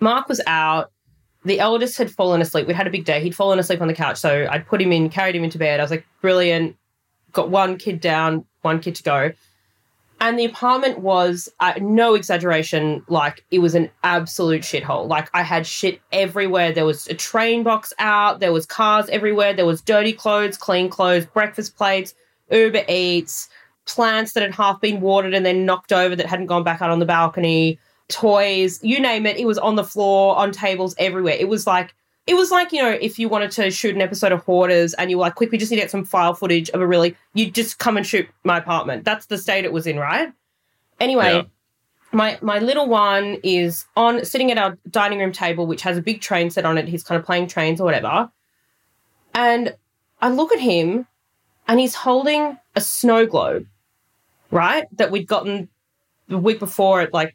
Mark 0.00 0.28
was 0.28 0.40
out. 0.48 0.90
The 1.44 1.60
eldest 1.60 1.96
had 1.96 2.10
fallen 2.10 2.40
asleep. 2.40 2.66
We'd 2.66 2.74
had 2.74 2.88
a 2.88 2.90
big 2.90 3.04
day. 3.04 3.20
He'd 3.20 3.36
fallen 3.36 3.60
asleep 3.60 3.80
on 3.80 3.86
the 3.86 3.94
couch. 3.94 4.16
So 4.18 4.48
I'd 4.50 4.66
put 4.66 4.82
him 4.82 4.92
in, 4.92 5.08
carried 5.10 5.36
him 5.36 5.44
into 5.44 5.58
bed. 5.58 5.78
I 5.78 5.84
was 5.84 5.92
like, 5.92 6.04
brilliant. 6.20 6.76
Got 7.32 7.50
one 7.50 7.78
kid 7.78 8.00
down, 8.00 8.44
one 8.62 8.80
kid 8.80 8.96
to 8.96 9.02
go. 9.04 9.32
And 10.20 10.38
the 10.38 10.44
apartment 10.44 10.98
was, 11.00 11.48
uh, 11.60 11.74
no 11.80 12.14
exaggeration, 12.14 13.04
like 13.08 13.44
it 13.50 13.60
was 13.60 13.74
an 13.74 13.90
absolute 14.04 14.62
shithole. 14.62 15.08
Like 15.08 15.28
I 15.34 15.42
had 15.42 15.66
shit 15.66 16.00
everywhere. 16.12 16.72
There 16.72 16.84
was 16.84 17.06
a 17.06 17.14
train 17.14 17.62
box 17.62 17.92
out. 17.98 18.40
There 18.40 18.52
was 18.52 18.66
cars 18.66 19.08
everywhere. 19.08 19.52
There 19.52 19.66
was 19.66 19.80
dirty 19.82 20.12
clothes, 20.12 20.56
clean 20.56 20.90
clothes, 20.90 21.26
breakfast 21.26 21.76
plates, 21.76 22.14
Uber 22.50 22.84
Eats, 22.88 23.48
plants 23.86 24.32
that 24.32 24.42
had 24.42 24.54
half 24.54 24.80
been 24.80 25.00
watered 25.00 25.34
and 25.34 25.44
then 25.44 25.64
knocked 25.66 25.92
over 25.92 26.14
that 26.16 26.26
hadn't 26.26 26.46
gone 26.46 26.62
back 26.64 26.80
out 26.82 26.90
on 26.90 26.98
the 26.98 27.06
balcony, 27.06 27.78
toys, 28.08 28.78
you 28.82 29.00
name 29.00 29.26
it. 29.26 29.36
It 29.36 29.46
was 29.46 29.58
on 29.58 29.76
the 29.76 29.84
floor, 29.84 30.36
on 30.36 30.52
tables, 30.52 30.94
everywhere. 30.98 31.36
It 31.38 31.48
was 31.48 31.66
like 31.66 31.94
it 32.26 32.34
was 32.34 32.52
like, 32.52 32.72
you 32.72 32.80
know, 32.80 32.90
if 32.90 33.18
you 33.18 33.28
wanted 33.28 33.50
to 33.52 33.68
shoot 33.72 33.96
an 33.96 34.00
episode 34.00 34.30
of 34.30 34.44
Hoarders 34.44 34.94
and 34.94 35.10
you 35.10 35.16
were 35.18 35.22
like, 35.22 35.34
quick, 35.34 35.50
we 35.50 35.58
just 35.58 35.72
need 35.72 35.78
to 35.78 35.82
get 35.82 35.90
some 35.90 36.04
file 36.04 36.34
footage 36.34 36.70
of 36.70 36.80
a 36.80 36.86
really, 36.86 37.16
you 37.34 37.50
just 37.50 37.80
come 37.80 37.96
and 37.96 38.06
shoot 38.06 38.28
my 38.44 38.58
apartment. 38.58 39.04
That's 39.04 39.26
the 39.26 39.36
state 39.36 39.64
it 39.64 39.72
was 39.72 39.88
in, 39.88 39.98
right? 39.98 40.32
Anyway, 41.00 41.32
Yeah. 41.32 41.42
my 42.12 42.38
my 42.40 42.60
little 42.60 42.86
one 42.86 43.38
is 43.42 43.86
on 43.96 44.24
sitting 44.24 44.52
at 44.52 44.58
our 44.58 44.78
dining 44.88 45.18
room 45.18 45.32
table, 45.32 45.66
which 45.66 45.82
has 45.82 45.98
a 45.98 46.02
big 46.02 46.20
train 46.20 46.48
set 46.50 46.64
on 46.64 46.78
it. 46.78 46.86
He's 46.86 47.02
kind 47.02 47.18
of 47.18 47.26
playing 47.26 47.48
trains 47.48 47.80
or 47.80 47.84
whatever. 47.84 48.30
And 49.34 49.74
I 50.20 50.28
look 50.30 50.52
at 50.52 50.60
him 50.60 51.08
and 51.66 51.80
he's 51.80 51.94
holding 51.96 52.56
a 52.76 52.80
snow 52.80 53.26
globe, 53.26 53.66
right? 54.52 54.84
That 54.92 55.10
we'd 55.10 55.26
gotten 55.26 55.68
the 56.28 56.38
week 56.38 56.60
before 56.60 57.00
at 57.00 57.12
like 57.12 57.34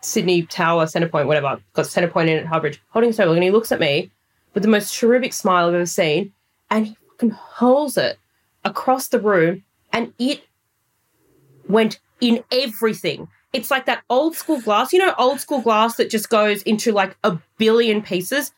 Sydney 0.00 0.42
Tower, 0.46 0.86
Centrepoint, 0.86 1.26
whatever, 1.26 1.60
got 1.74 1.84
Centrepoint 1.84 2.28
in 2.28 2.38
at 2.38 2.46
Hubbridge, 2.46 2.78
holding 2.88 3.10
a 3.10 3.12
snow. 3.12 3.32
And 3.32 3.42
he 3.42 3.50
looks 3.50 3.70
at 3.70 3.78
me 3.80 4.10
with 4.54 4.62
the 4.62 4.68
most 4.68 4.94
cherubic 4.94 5.34
smile 5.34 5.68
I've 5.68 5.74
ever 5.74 5.86
seen. 5.86 6.32
And 6.70 6.86
he 6.86 6.96
fucking 7.10 7.30
hurls 7.30 7.98
it 7.98 8.18
across 8.64 9.08
the 9.08 9.20
room 9.20 9.62
and 9.92 10.14
it 10.18 10.42
went 11.68 12.00
in 12.20 12.42
everything. 12.50 13.28
It's 13.52 13.70
like 13.70 13.84
that 13.86 14.02
old 14.08 14.34
school 14.34 14.60
glass, 14.60 14.92
you 14.92 14.98
know, 14.98 15.14
old 15.18 15.40
school 15.40 15.60
glass 15.60 15.96
that 15.96 16.10
just 16.10 16.30
goes 16.30 16.62
into 16.62 16.92
like 16.92 17.16
a 17.22 17.38
billion 17.58 18.00
pieces, 18.00 18.52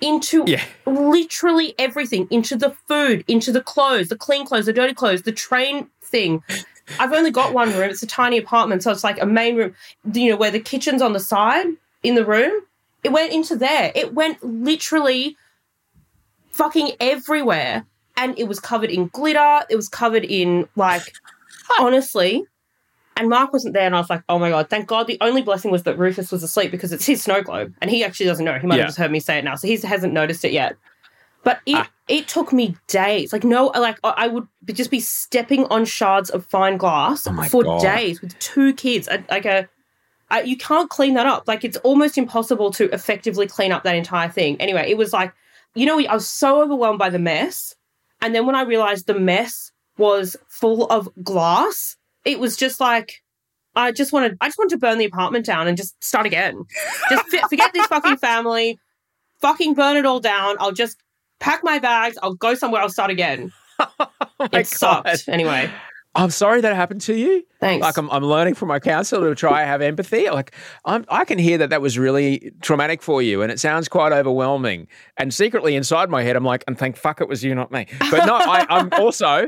into 0.00 0.44
Yeah. 0.46 0.62
literally 0.86 1.74
everything, 1.78 2.26
into 2.30 2.56
the 2.56 2.70
food, 2.88 3.24
into 3.28 3.52
the 3.52 3.60
clothes, 3.60 4.08
the 4.08 4.16
clean 4.16 4.44
clothes, 4.44 4.66
the 4.66 4.72
dirty 4.72 4.94
clothes, 4.94 5.22
the 5.22 5.32
train 5.32 5.88
thing. 6.02 6.42
I've 6.98 7.12
only 7.12 7.30
got 7.30 7.52
one 7.54 7.70
room. 7.70 7.90
It's 7.90 8.02
a 8.02 8.06
tiny 8.06 8.38
apartment, 8.38 8.82
so 8.82 8.90
it's 8.90 9.04
like 9.04 9.20
a 9.20 9.26
main 9.26 9.56
room, 9.56 9.74
you 10.12 10.30
know, 10.30 10.36
where 10.36 10.50
the 10.50 10.60
kitchen's 10.60 11.02
on 11.02 11.12
the 11.12 11.20
side 11.20 11.66
in 12.02 12.14
the 12.14 12.24
room. 12.24 12.52
It 13.04 13.12
went 13.12 13.32
into 13.32 13.56
there. 13.56 13.92
It 13.94 14.12
went 14.14 14.42
literally 14.44 15.36
fucking 16.50 16.92
everywhere. 17.00 17.86
And 18.16 18.38
it 18.38 18.48
was 18.48 18.60
covered 18.60 18.90
in 18.90 19.06
glitter. 19.08 19.60
It 19.70 19.76
was 19.76 19.88
covered 19.88 20.24
in 20.24 20.68
like 20.76 21.14
honestly. 21.78 22.44
And 23.16 23.28
Mark 23.28 23.52
wasn't 23.52 23.74
there, 23.74 23.84
and 23.84 23.94
I 23.94 23.98
was 23.98 24.08
like, 24.08 24.22
"Oh 24.30 24.38
my 24.38 24.48
god! 24.48 24.70
Thank 24.70 24.86
God." 24.86 25.06
The 25.06 25.18
only 25.20 25.42
blessing 25.42 25.70
was 25.70 25.82
that 25.82 25.98
Rufus 25.98 26.32
was 26.32 26.42
asleep 26.42 26.70
because 26.70 26.90
it's 26.90 27.04
his 27.04 27.22
snow 27.22 27.42
globe, 27.42 27.74
and 27.82 27.90
he 27.90 28.02
actually 28.02 28.26
doesn't 28.26 28.44
know. 28.44 28.58
He 28.58 28.66
might 28.66 28.76
Yeah. 28.76 28.82
have 28.82 28.88
just 28.88 28.98
heard 28.98 29.10
me 29.10 29.20
say 29.20 29.38
it 29.38 29.44
now, 29.44 29.56
so 29.56 29.68
he 29.68 29.76
hasn't 29.76 30.14
noticed 30.14 30.42
it 30.44 30.52
yet. 30.52 30.76
But 31.42 31.60
it 31.66 31.76
Ah. 31.76 31.88
it 32.08 32.28
took 32.28 32.52
me 32.52 32.76
days. 32.86 33.32
Like 33.32 33.44
no, 33.44 33.66
like 33.68 33.98
I 34.04 34.12
I 34.16 34.26
would 34.28 34.46
just 34.72 34.90
be 34.90 35.00
stepping 35.00 35.64
on 35.66 35.84
shards 35.84 36.28
of 36.30 36.44
fine 36.46 36.76
glass 36.76 37.26
Oh 37.26 37.42
for 37.44 37.64
God. 37.64 37.80
days 37.82 38.20
with 38.20 38.38
two 38.38 38.74
kids. 38.74 39.08
Like 39.30 39.46
a, 39.46 39.68
I, 40.28 40.42
you 40.42 40.56
can't 40.56 40.90
clean 40.90 41.14
that 41.14 41.26
up. 41.26 41.44
Like 41.48 41.64
it's 41.64 41.78
almost 41.78 42.18
impossible 42.18 42.70
to 42.72 42.92
effectively 42.92 43.46
clean 43.46 43.72
up 43.72 43.84
that 43.84 43.96
entire 43.96 44.28
thing. 44.28 44.60
Anyway, 44.60 44.84
it 44.90 44.96
was 44.98 45.12
like, 45.12 45.32
you 45.74 45.86
know, 45.86 45.98
I 45.98 46.14
was 46.14 46.28
so 46.28 46.62
overwhelmed 46.62 46.98
by 46.98 47.08
the 47.10 47.18
mess, 47.18 47.74
and 48.20 48.34
then 48.34 48.44
when 48.46 48.54
I 48.54 48.62
realized 48.62 49.06
the 49.06 49.18
mess 49.18 49.72
was 49.96 50.36
full 50.48 50.86
of 50.86 51.08
glass, 51.22 51.96
it 52.24 52.38
was 52.38 52.56
just 52.56 52.80
like. 52.80 53.22
I 53.76 53.92
just 53.92 54.12
wanted, 54.12 54.36
I 54.40 54.48
just 54.48 54.58
wanted 54.58 54.70
to 54.70 54.78
burn 54.78 54.98
the 54.98 55.04
apartment 55.04 55.46
down 55.46 55.68
and 55.68 55.76
just 55.76 55.94
start 56.02 56.26
again. 56.26 56.64
Just 57.08 57.24
f- 57.32 57.48
forget 57.48 57.72
this 57.72 57.86
fucking 57.86 58.16
family, 58.30 58.80
fucking 59.40 59.74
burn 59.74 59.96
it 59.96 60.04
all 60.04 60.18
down. 60.18 60.56
I'll 60.58 60.72
just 60.72 60.96
pack 61.40 61.64
my 61.64 61.78
bags. 61.78 62.16
I'll 62.22 62.34
go 62.34 62.54
somewhere. 62.54 62.82
I'll 62.82 62.88
start 62.88 63.10
again. 63.10 63.52
Oh 64.42 64.48
it 64.52 64.66
sucked. 64.66 65.28
Anyway, 65.28 65.70
I'm 66.14 66.30
sorry 66.30 66.60
that 66.60 66.74
happened 66.74 67.02
to 67.02 67.14
you. 67.14 67.44
thanks. 67.60 67.82
Like 67.82 67.96
I'm, 67.96 68.10
I'm 68.10 68.24
learning 68.24 68.54
from 68.54 68.68
my 68.68 68.80
counselor 68.80 69.28
to 69.28 69.34
try 69.34 69.64
have 69.64 69.80
empathy. 69.80 70.28
Like 70.28 70.54
I'm, 70.84 71.04
I 71.08 71.24
can 71.24 71.38
hear 71.38 71.58
that 71.58 71.70
that 71.70 71.80
was 71.80 71.98
really 71.98 72.52
traumatic 72.62 73.02
for 73.02 73.22
you, 73.22 73.42
and 73.42 73.52
it 73.52 73.60
sounds 73.60 73.88
quite 73.88 74.12
overwhelming. 74.12 74.88
And 75.18 75.32
secretly 75.32 75.76
inside 75.76 76.10
my 76.10 76.22
head, 76.22 76.36
I'm 76.36 76.44
like, 76.44 76.64
and 76.66 76.78
thank 76.78 76.96
fuck 76.96 77.20
it 77.20 77.28
was 77.28 77.44
you, 77.44 77.54
not 77.54 77.70
me. 77.70 77.86
But 78.10 78.26
no, 78.26 78.36
I, 78.36 78.66
I'm 78.68 78.88
also, 78.98 79.46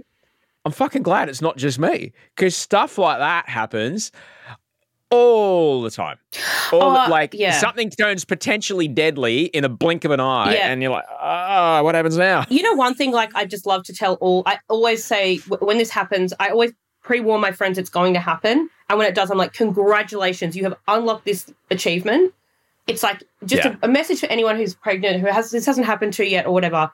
I'm 0.65 0.73
fucking 0.73 1.03
glad 1.03 1.29
it's 1.29 1.41
not 1.43 1.57
just 1.57 1.79
me 1.79 2.13
because 2.37 2.55
stuff 2.55 2.97
like 2.97 3.19
that 3.19 3.49
happens 3.49 4.13
all 5.13 5.83
the 5.83 5.91
time. 5.91 6.19
All 6.73 6.83
Oh, 6.83 6.91
uh, 7.05 7.09
like 7.09 7.35
yeah. 7.35 7.53
something 7.53 7.91
turns 7.91 8.25
potentially 8.25 8.89
deadly 8.89 9.45
in 9.45 9.65
a 9.65 9.69
blink 9.69 10.05
of 10.05 10.11
an 10.11 10.21
eye, 10.21 10.55
Yeah. 10.55 10.69
and 10.73 10.83
you're 10.83 10.91
like, 10.91 11.05
oh, 11.21 11.83
what 11.85 11.95
happens 11.95 12.17
now? 12.17 12.45
you 12.49 12.63
know, 12.63 12.73
one 12.73 12.95
thing 12.95 13.13
like 13.13 13.35
I 13.35 13.45
just 13.45 13.67
love 13.67 13.85
to 13.85 13.93
tell 13.93 14.15
all. 14.15 14.43
I 14.47 14.59
always 14.69 15.05
say 15.05 15.39
w- 15.49 15.65
when 15.67 15.79
this 15.79 15.91
happens, 15.91 16.33
I 16.41 16.49
always 16.49 16.73
pre-warn 17.03 17.41
my 17.41 17.53
friends 17.53 17.79
it's 17.79 17.91
going 17.91 18.15
to 18.15 18.21
happen, 18.21 18.71
and 18.89 18.99
when 18.99 19.07
it 19.07 19.15
does, 19.15 19.31
I'm 19.31 19.39
like, 19.39 19.53
congratulations, 19.53 20.57
you 20.57 20.65
have 20.65 20.75
unlocked 20.89 21.25
this 21.25 21.53
achievement. 21.71 22.33
It's 22.87 23.03
like 23.03 23.23
just 23.45 23.65
Yeah. 23.65 23.77
a, 23.83 23.87
a 23.87 23.89
message 23.89 24.21
for 24.21 24.27
anyone 24.27 24.57
who's 24.57 24.75
pregnant 24.75 25.21
who 25.21 25.27
has 25.27 25.51
this 25.51 25.67
hasn't 25.67 25.87
happened 25.87 26.15
to 26.15 26.27
yet 26.29 26.47
or 26.47 26.53
whatever. 26.53 26.91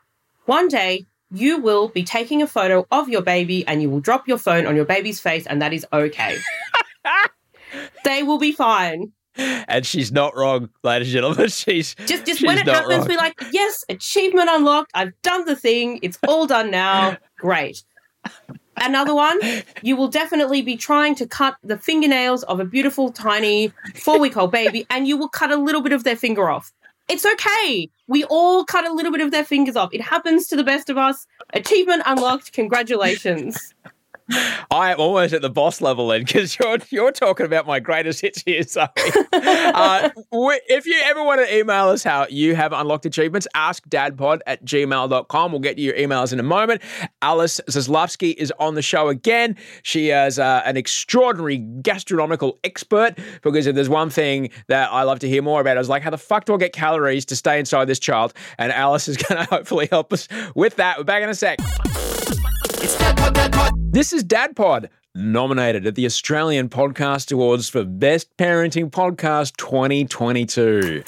One 0.46 0.68
day 0.68 1.06
you 1.30 1.58
will 1.58 1.88
be 1.88 2.02
taking 2.04 2.40
a 2.42 2.46
photo 2.46 2.86
of 2.90 3.08
your 3.08 3.20
baby 3.22 3.66
and 3.66 3.80
you 3.82 3.90
will 3.90 4.00
drop 4.00 4.26
your 4.26 4.38
phone 4.38 4.66
on 4.66 4.74
your 4.76 4.84
baby's 4.86 5.20
face, 5.20 5.46
and 5.46 5.62
that 5.62 5.72
is 5.72 5.86
okay. 5.92 6.36
they 8.04 8.22
will 8.22 8.38
be 8.38 8.52
fine. 8.52 9.12
And 9.36 9.86
she's 9.86 10.10
not 10.10 10.36
wrong, 10.36 10.68
ladies 10.82 11.08
and 11.08 11.12
gentlemen. 11.12 11.48
She's 11.48 11.94
Just 12.06 12.26
just 12.26 12.40
She's 12.40 12.46
when 12.46 12.58
it 12.58 12.66
happens, 12.66 12.98
wrong. 12.98 13.06
be 13.06 13.16
like, 13.16 13.34
yes, 13.52 13.84
achievement 13.88 14.48
unlocked. 14.50 14.90
I've 14.94 15.12
done 15.22 15.44
the 15.44 15.54
thing. 15.54 16.00
It's 16.02 16.18
all 16.26 16.48
done 16.48 16.72
now. 16.72 17.16
Great. 17.38 17.84
Another 18.80 19.14
one, 19.14 19.38
you 19.82 19.94
will 19.96 20.08
definitely 20.08 20.62
be 20.62 20.76
trying 20.76 21.14
to 21.16 21.26
cut 21.26 21.56
the 21.62 21.78
fingernails 21.78 22.42
of 22.44 22.58
a 22.58 22.64
beautiful, 22.64 23.12
tiny 23.12 23.72
four 23.94 24.18
week 24.18 24.36
old 24.36 24.50
baby, 24.50 24.86
and 24.90 25.06
you 25.06 25.16
will 25.16 25.28
cut 25.28 25.52
a 25.52 25.56
little 25.56 25.82
bit 25.82 25.92
of 25.92 26.02
their 26.02 26.16
finger 26.16 26.48
off. 26.50 26.72
It's 27.08 27.24
okay. 27.24 27.88
We 28.08 28.24
all 28.24 28.64
cut 28.64 28.86
a 28.86 28.92
little 28.92 29.12
bit 29.12 29.20
of 29.20 29.30
their 29.30 29.44
fingers 29.44 29.76
off. 29.76 29.90
It 29.92 30.00
happens 30.00 30.46
to 30.48 30.56
the 30.56 30.64
best 30.64 30.90
of 30.90 30.98
us. 30.98 31.26
Achievement 31.54 32.02
unlocked. 32.06 32.52
Congratulations. 32.52 33.72
I 34.70 34.92
am 34.92 35.00
almost 35.00 35.32
at 35.32 35.42
the 35.42 35.50
boss 35.50 35.80
level 35.80 36.08
then 36.08 36.24
because 36.24 36.58
you're 36.58 36.78
you're 36.90 37.12
talking 37.12 37.46
about 37.46 37.66
my 37.66 37.80
greatest 37.80 38.20
hits 38.20 38.42
here, 38.42 38.62
Zoe. 38.62 38.86
uh, 39.32 40.10
if 40.32 40.86
you 40.86 41.00
ever 41.04 41.22
want 41.24 41.40
to 41.40 41.56
email 41.56 41.88
us 41.88 42.02
how 42.02 42.26
you 42.28 42.54
have 42.54 42.72
unlocked 42.72 43.06
achievements, 43.06 43.46
askdadpod 43.54 44.40
at 44.46 44.64
gmail.com. 44.64 45.52
We'll 45.52 45.60
get 45.60 45.76
to 45.76 45.82
your 45.82 45.94
emails 45.94 46.32
in 46.32 46.40
a 46.40 46.44
moment. 46.44 46.82
Alice 47.22 47.60
Zaslavsky 47.68 48.34
is 48.34 48.52
on 48.58 48.74
the 48.74 48.82
show 48.82 49.08
again. 49.08 49.56
She 49.82 50.10
is 50.10 50.38
uh, 50.38 50.62
an 50.64 50.76
extraordinary 50.76 51.58
gastronomical 51.58 52.58
expert 52.64 53.18
because 53.42 53.66
if 53.66 53.74
there's 53.74 53.88
one 53.88 54.10
thing 54.10 54.50
that 54.66 54.92
I 54.92 55.04
love 55.04 55.20
to 55.20 55.28
hear 55.28 55.42
more 55.42 55.60
about, 55.60 55.78
is 55.78 55.88
like, 55.88 56.02
how 56.02 56.10
the 56.10 56.18
fuck 56.18 56.44
do 56.44 56.54
I 56.54 56.58
get 56.58 56.72
calories 56.72 57.24
to 57.26 57.36
stay 57.36 57.58
inside 57.58 57.86
this 57.86 57.98
child? 57.98 58.34
And 58.58 58.72
Alice 58.72 59.08
is 59.08 59.16
going 59.16 59.42
to 59.44 59.48
hopefully 59.48 59.88
help 59.90 60.12
us 60.12 60.28
with 60.54 60.76
that. 60.76 60.98
We're 60.98 61.04
back 61.04 61.22
in 61.22 61.30
a 61.30 61.34
sec. 61.34 61.58
It's 62.80 62.96
Dad 62.98 63.16
Pod, 63.16 63.34
Dad 63.34 63.52
Pod. 63.52 63.72
This 63.92 64.12
is 64.12 64.22
Dad 64.22 64.56
Pod, 64.56 64.88
nominated 65.14 65.86
at 65.86 65.94
the 65.94 66.06
Australian 66.06 66.68
Podcast 66.68 67.32
Awards 67.32 67.68
for 67.68 67.84
Best 67.84 68.34
Parenting 68.36 68.90
Podcast 68.90 69.56
2022. 69.56 71.02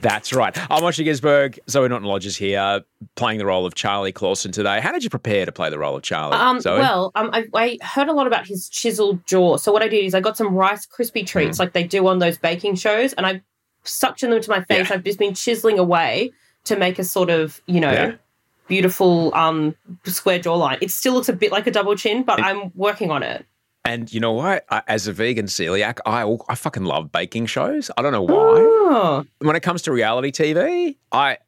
That's 0.00 0.32
right. 0.32 0.56
I'm 0.70 0.82
Osher 0.82 1.04
Günsberg, 1.06 1.58
Zoe 1.70 1.88
Norton 1.88 2.08
Lodges 2.08 2.36
here, 2.36 2.82
playing 3.14 3.38
the 3.38 3.46
role 3.46 3.64
of 3.66 3.74
Charlie 3.74 4.12
Clausen 4.12 4.52
today. 4.52 4.80
How 4.80 4.92
did 4.92 5.04
you 5.04 5.10
prepare 5.10 5.46
to 5.46 5.52
play 5.52 5.70
the 5.70 5.78
role 5.78 5.96
of 5.96 6.02
Charlie? 6.02 6.36
Um, 6.36 6.60
Zoe? 6.60 6.78
well, 6.78 7.12
um, 7.14 7.30
I, 7.32 7.46
I 7.54 7.78
heard 7.82 8.08
a 8.08 8.12
lot 8.12 8.26
about 8.26 8.46
his 8.46 8.68
chiseled 8.68 9.24
jaw. 9.26 9.56
So 9.58 9.72
what 9.72 9.82
I 9.82 9.88
did 9.88 10.04
is 10.04 10.14
I 10.14 10.20
got 10.20 10.36
some 10.36 10.54
Rice 10.54 10.86
crispy 10.86 11.22
treats 11.24 11.58
like 11.58 11.72
they 11.72 11.84
do 11.84 12.06
on 12.08 12.18
those 12.18 12.38
baking 12.38 12.74
shows, 12.76 13.12
and 13.14 13.26
I 13.26 13.42
suctioned 13.84 14.30
them 14.30 14.40
to 14.42 14.50
my 14.50 14.62
face. 14.64 14.88
Yeah. 14.88 14.94
I've 14.96 15.04
just 15.04 15.18
been 15.18 15.34
chiseling 15.34 15.78
away 15.78 16.32
to 16.64 16.76
make 16.76 16.98
a 16.98 17.04
sort 17.04 17.30
of, 17.30 17.60
you 17.66 17.80
know, 17.80 17.92
Yeah. 17.92 18.12
Beautiful 18.72 19.34
um 19.34 19.74
square 20.04 20.38
jawline. 20.38 20.78
It 20.80 20.90
still 20.90 21.12
looks 21.12 21.28
a 21.28 21.34
bit 21.34 21.52
like 21.52 21.66
a 21.66 21.70
double 21.70 21.94
chin, 21.94 22.22
but 22.22 22.42
I'm 22.42 22.72
working 22.74 23.10
on 23.10 23.22
it. 23.22 23.44
and 23.84 24.12
you 24.12 24.20
know 24.20 24.32
what? 24.32 24.64
I, 24.70 24.82
as 24.86 25.06
a 25.06 25.12
vegan 25.12 25.46
celiac, 25.46 25.98
I, 26.06 26.22
I 26.48 26.54
fucking 26.54 26.84
love 26.84 27.12
baking 27.12 27.46
shows. 27.46 27.90
I 27.96 28.02
don't 28.02 28.12
know 28.12 28.22
why. 28.22 28.34
Oh, 28.34 29.24
When 29.40 29.56
it 29.56 29.60
comes 29.60 29.82
to 29.82 29.92
reality 29.92 30.30
TV, 30.30 30.96
I 31.10 31.38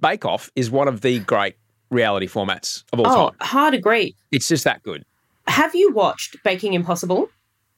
Bake 0.00 0.24
Off 0.24 0.50
is 0.56 0.70
one 0.70 0.88
of 0.88 1.02
the 1.02 1.20
great 1.20 1.56
reality 1.90 2.26
formats 2.26 2.82
of 2.92 3.00
all 3.00 3.06
oh, 3.06 3.30
time. 3.30 3.36
hard 3.40 3.74
agree. 3.74 4.16
It's 4.32 4.48
just 4.48 4.64
that 4.64 4.82
good. 4.82 5.04
Have 5.46 5.74
you 5.74 5.92
watched 5.92 6.36
Baking 6.44 6.74
Impossible? 6.74 7.28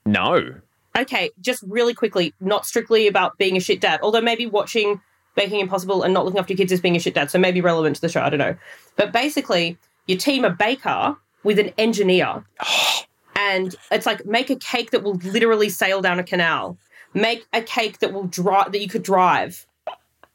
No. 0.06 0.54
okay, 0.98 1.30
just 1.40 1.62
really 1.66 1.94
quickly, 1.94 2.34
not 2.40 2.66
strictly 2.66 3.06
about 3.06 3.38
being 3.38 3.56
a 3.56 3.60
shit 3.60 3.80
dad, 3.80 4.00
although 4.02 4.20
maybe 4.20 4.46
watching 4.46 5.00
Baking 5.34 5.60
Impossible 5.60 6.02
and 6.02 6.12
not 6.12 6.24
looking 6.24 6.38
after 6.38 6.52
your 6.52 6.58
kids 6.58 6.72
as 6.72 6.80
being 6.80 6.96
a 6.96 6.98
shit 6.98 7.14
dad, 7.14 7.30
so 7.30 7.38
maybe 7.38 7.60
relevant 7.60 7.96
to 7.96 8.02
the 8.02 8.08
show, 8.08 8.20
I 8.20 8.30
don't 8.30 8.38
know. 8.38 8.56
But 8.96 9.12
basically, 9.12 9.78
you 10.06 10.16
team 10.16 10.44
a 10.44 10.50
baker 10.50 11.16
with 11.42 11.58
an 11.58 11.72
engineer, 11.78 12.44
and 13.36 13.74
it's 13.90 14.06
like 14.06 14.26
make 14.26 14.50
a 14.50 14.56
cake 14.56 14.90
that 14.90 15.02
will 15.02 15.14
literally 15.16 15.68
sail 15.68 16.00
down 16.00 16.18
a 16.18 16.24
canal, 16.24 16.76
make 17.14 17.46
a 17.52 17.62
cake 17.62 17.98
that 18.00 18.12
will 18.12 18.24
drive 18.24 18.72
that 18.72 18.80
you 18.80 18.88
could 18.88 19.02
drive. 19.02 19.66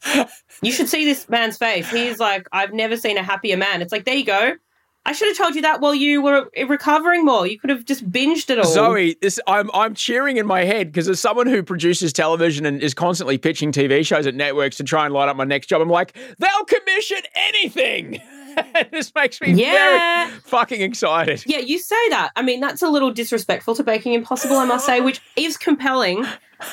You 0.64 0.72
should 0.72 0.90
see 0.90 1.06
this 1.06 1.30
man's 1.30 1.56
face. 1.56 1.88
He's 1.92 2.18
like, 2.18 2.48
I've 2.52 2.74
never 2.74 2.98
seen 2.98 3.16
a 3.18 3.22
happier 3.22 3.58
man. 3.58 3.84
It's 3.84 3.92
like, 3.92 4.06
there 4.06 4.16
you 4.16 4.26
go. 4.26 4.54
I 5.08 5.14
should 5.14 5.30
have 5.30 5.38
told 5.38 5.56
you 5.56 5.62
that 5.62 5.80
while 5.80 5.96
you 5.96 6.22
were 6.22 6.50
recovering 6.68 7.24
more. 7.24 7.48
You 7.48 7.58
could 7.58 7.70
have 7.70 7.86
just 7.86 8.08
binged 8.12 8.50
it 8.50 8.60
all. 8.60 8.66
Zoe, 8.66 9.16
this, 9.22 9.40
I'm 9.48 9.72
I'm 9.74 9.96
cheering 9.96 10.36
in 10.36 10.46
my 10.46 10.66
head 10.66 10.92
because 10.92 11.08
as 11.08 11.20
someone 11.22 11.48
who 11.48 11.64
produces 11.64 12.12
television 12.12 12.66
and 12.66 12.84
is 12.84 12.94
constantly 12.94 13.38
pitching 13.38 13.72
TV 13.72 14.06
shows 14.06 14.28
at 14.28 14.36
networks 14.36 14.76
to 14.78 14.84
try 14.84 15.06
and 15.06 15.14
light 15.14 15.30
up 15.30 15.38
my 15.38 15.46
next 15.46 15.68
job, 15.68 15.82
I'm 15.82 15.90
like, 15.90 16.14
they'll 16.40 16.66
commission 16.66 17.20
anything. 17.36 18.22
this 18.92 19.14
makes 19.16 19.40
me 19.40 19.54
Yeah. 19.54 20.28
very 20.28 20.40
fucking 20.42 20.82
excited. 20.82 21.42
Yeah, 21.48 21.60
you 21.60 21.80
say 21.80 22.10
that. 22.10 22.32
I 22.36 22.42
mean, 22.42 22.60
that's 22.60 22.82
a 22.82 22.90
little 22.90 23.12
disrespectful 23.12 23.76
to 23.76 23.84
Baking 23.84 24.14
Impossible, 24.14 24.58
I 24.58 24.66
must 24.66 24.86
say, 24.86 25.00
which 25.00 25.22
is 25.38 25.56
compelling, 25.58 26.26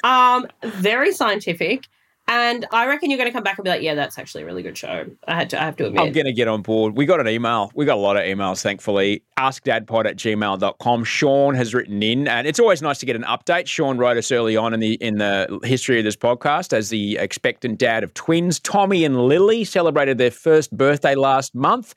um, 0.03 0.49
very 0.65 1.13
scientific, 1.13 1.87
and 2.27 2.65
I 2.73 2.87
reckon 2.87 3.11
you're 3.11 3.19
going 3.19 3.29
to 3.29 3.33
come 3.33 3.43
back 3.43 3.59
and 3.59 3.65
be 3.65 3.71
like, 3.71 3.83
"Yeah, 3.83 3.95
that's 3.95 4.19
actually 4.19 4.45
a 4.45 4.47
really 4.47 4.63
good 4.63 4.79
show." 4.79 5.05
I 5.29 5.35
had 5.35 5.51
to, 5.51 5.61
I 5.61 5.65
have 5.65 5.77
to 5.77 5.87
admit. 5.87 6.01
I'm 6.01 6.13
going 6.13 6.25
to 6.25 6.33
get 6.33 6.49
on 6.49 6.63
board. 6.63 6.97
We 6.97 7.05
got 7.05 7.21
an 7.21 7.29
email. 7.29 7.71
We 7.75 7.85
got 7.85 7.99
a 7.99 8.01
lot 8.01 8.17
of 8.17 8.23
emails, 8.23 8.63
thankfully. 8.63 9.23
AskDadPod 9.39 10.07
at 10.07 10.17
gmail.com. 10.17 11.05
Sean 11.05 11.55
has 11.55 11.75
written 11.75 12.03
in, 12.03 12.27
and 12.27 12.47
it's 12.47 12.59
always 12.59 12.81
nice 12.81 12.99
to 12.99 13.07
get 13.07 13.15
an 13.15 13.25
update. 13.25 13.67
Sean 13.67 13.99
wrote 13.99 14.17
us 14.17 14.33
early 14.33 14.57
on 14.57 14.73
in 14.73 14.81
the 14.81 14.95
in 14.95 15.19
the 15.19 15.61
history 15.65 15.99
of 15.99 16.05
this 16.05 16.17
podcast 16.17 16.73
as 16.73 16.89
the 16.89 17.19
expectant 17.19 17.79
dad 17.79 18.03
of 18.03 18.15
twins. 18.15 18.59
Tommy 18.59 19.05
and 19.05 19.27
Lily 19.27 19.63
celebrated 19.65 20.17
their 20.17 20.31
first 20.31 20.75
birthday 20.75 21.15
last 21.15 21.55
month. 21.55 21.95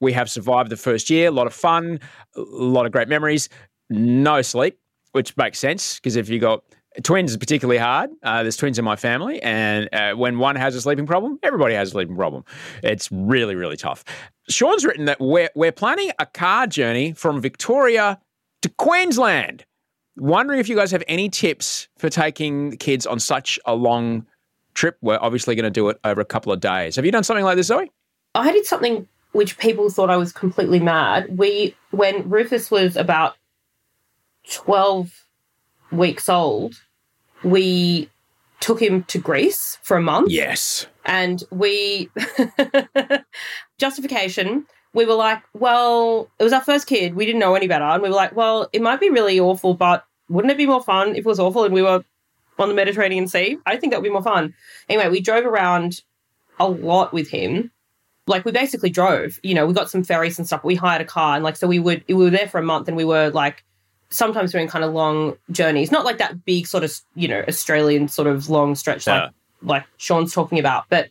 We 0.00 0.12
have 0.12 0.28
survived 0.28 0.70
the 0.70 0.76
first 0.76 1.08
year. 1.08 1.28
A 1.28 1.32
lot 1.32 1.46
of 1.46 1.54
fun, 1.54 2.00
a 2.36 2.40
lot 2.40 2.84
of 2.84 2.90
great 2.90 3.08
memories. 3.08 3.48
No 3.90 4.42
sleep, 4.42 4.76
which 5.12 5.36
makes 5.36 5.60
sense 5.60 6.00
because 6.00 6.16
if 6.16 6.28
you 6.28 6.40
got 6.40 6.64
twins 7.02 7.30
is 7.30 7.36
particularly 7.36 7.78
hard. 7.78 8.10
Uh, 8.22 8.42
there's 8.42 8.56
twins 8.56 8.78
in 8.78 8.84
my 8.84 8.96
family, 8.96 9.40
and 9.42 9.88
uh, 9.92 10.14
when 10.14 10.38
one 10.38 10.56
has 10.56 10.74
a 10.74 10.80
sleeping 10.80 11.06
problem, 11.06 11.38
everybody 11.42 11.74
has 11.74 11.88
a 11.88 11.92
sleeping 11.92 12.16
problem. 12.16 12.44
It's 12.82 13.10
really, 13.12 13.54
really 13.54 13.76
tough. 13.76 14.04
Sean's 14.48 14.84
written 14.84 15.04
that 15.04 15.20
we're 15.20 15.50
we're 15.54 15.72
planning 15.72 16.10
a 16.18 16.26
car 16.26 16.66
journey 16.66 17.12
from 17.12 17.40
Victoria 17.40 18.20
to 18.62 18.68
Queensland. 18.70 19.64
Wondering 20.16 20.58
if 20.58 20.68
you 20.68 20.74
guys 20.74 20.90
have 20.90 21.04
any 21.06 21.28
tips 21.28 21.86
for 21.96 22.10
taking 22.10 22.76
kids 22.78 23.06
on 23.06 23.20
such 23.20 23.60
a 23.66 23.74
long 23.74 24.26
trip. 24.74 24.96
We're 25.00 25.18
obviously 25.20 25.54
going 25.54 25.64
to 25.64 25.70
do 25.70 25.88
it 25.90 26.00
over 26.02 26.20
a 26.20 26.24
couple 26.24 26.52
of 26.52 26.58
days. 26.58 26.96
Have 26.96 27.04
you 27.04 27.12
done 27.12 27.22
something 27.22 27.44
like 27.44 27.56
this, 27.56 27.68
Zoe? 27.68 27.90
I 28.34 28.50
did 28.50 28.66
something 28.66 29.06
which 29.32 29.58
people 29.58 29.90
thought 29.90 30.10
I 30.10 30.16
was 30.16 30.32
completely 30.32 30.80
mad. 30.80 31.38
We, 31.38 31.76
when 31.90 32.28
Rufus 32.28 32.70
was 32.70 32.96
about 32.96 33.36
twelve 34.50 35.24
weeks 35.90 36.28
old, 36.28 36.74
we 37.42 38.08
took 38.60 38.80
him 38.80 39.04
to 39.04 39.18
Greece 39.18 39.78
for 39.82 39.96
a 39.96 40.02
month. 40.02 40.30
Yes. 40.30 40.86
and 41.04 41.42
we 41.50 42.10
justification 43.78 44.66
we 44.94 45.04
were 45.04 45.14
like 45.14 45.42
well 45.54 46.28
it 46.38 46.44
was 46.44 46.52
our 46.52 46.60
first 46.62 46.86
kid. 46.86 47.14
We 47.14 47.26
didn't 47.26 47.40
know 47.40 47.54
any 47.54 47.68
better. 47.68 47.84
And 47.84 48.02
we 48.02 48.08
were 48.08 48.14
like 48.14 48.34
well 48.34 48.68
it 48.72 48.82
might 48.82 49.00
be 49.00 49.10
really 49.10 49.38
awful 49.38 49.74
but 49.74 50.04
wouldn't 50.28 50.50
it 50.52 50.58
be 50.58 50.66
more 50.66 50.82
fun 50.82 51.10
if 51.10 51.18
it 51.18 51.24
was 51.26 51.38
awful 51.40 51.64
and 51.64 51.72
we 51.72 51.82
were 51.82 52.02
on 52.58 52.68
the 52.68 52.74
mediterranean 52.74 53.28
sea? 53.28 53.58
I 53.64 53.76
think 53.76 53.92
that 53.92 54.00
would 54.00 54.08
be 54.08 54.12
more 54.12 54.22
fun. 54.22 54.54
Anyway 54.88 55.08
we 55.08 55.20
drove 55.20 55.46
around 55.46 56.02
a 56.58 56.68
lot 56.68 57.12
with 57.12 57.28
him. 57.30 57.70
Like 58.26 58.44
we 58.44 58.52
basically 58.52 58.90
drove 58.90 59.38
you 59.42 59.54
know 59.54 59.66
we 59.66 59.74
got 59.74 59.90
some 59.90 60.02
ferries 60.02 60.38
and 60.38 60.46
stuff 60.46 60.64
we 60.64 60.74
hired 60.74 61.02
a 61.02 61.04
car 61.04 61.36
and 61.36 61.44
like 61.44 61.56
so 61.56 61.66
we 61.68 61.78
would 61.78 62.04
we 62.08 62.14
were 62.14 62.30
there 62.30 62.48
for 62.48 62.58
a 62.58 62.62
month 62.62 62.88
and 62.88 62.96
we 62.96 63.04
were 63.04 63.30
like 63.30 63.64
sometimes 64.10 64.52
doing 64.52 64.68
kind 64.68 64.84
of 64.84 64.92
long 64.92 65.36
journeys 65.50 65.90
not 65.92 66.04
like 66.04 66.18
that 66.18 66.44
big 66.44 66.66
sort 66.66 66.82
of 66.84 66.92
you 67.14 67.28
know 67.28 67.44
australian 67.48 68.08
sort 68.08 68.26
of 68.26 68.48
long 68.48 68.74
stretch 68.74 69.06
like 69.06 69.22
Yeah. 69.24 69.28
like 69.62 69.84
Sean's 69.98 70.32
talking 70.32 70.58
about. 70.58 70.84
But 70.88 71.08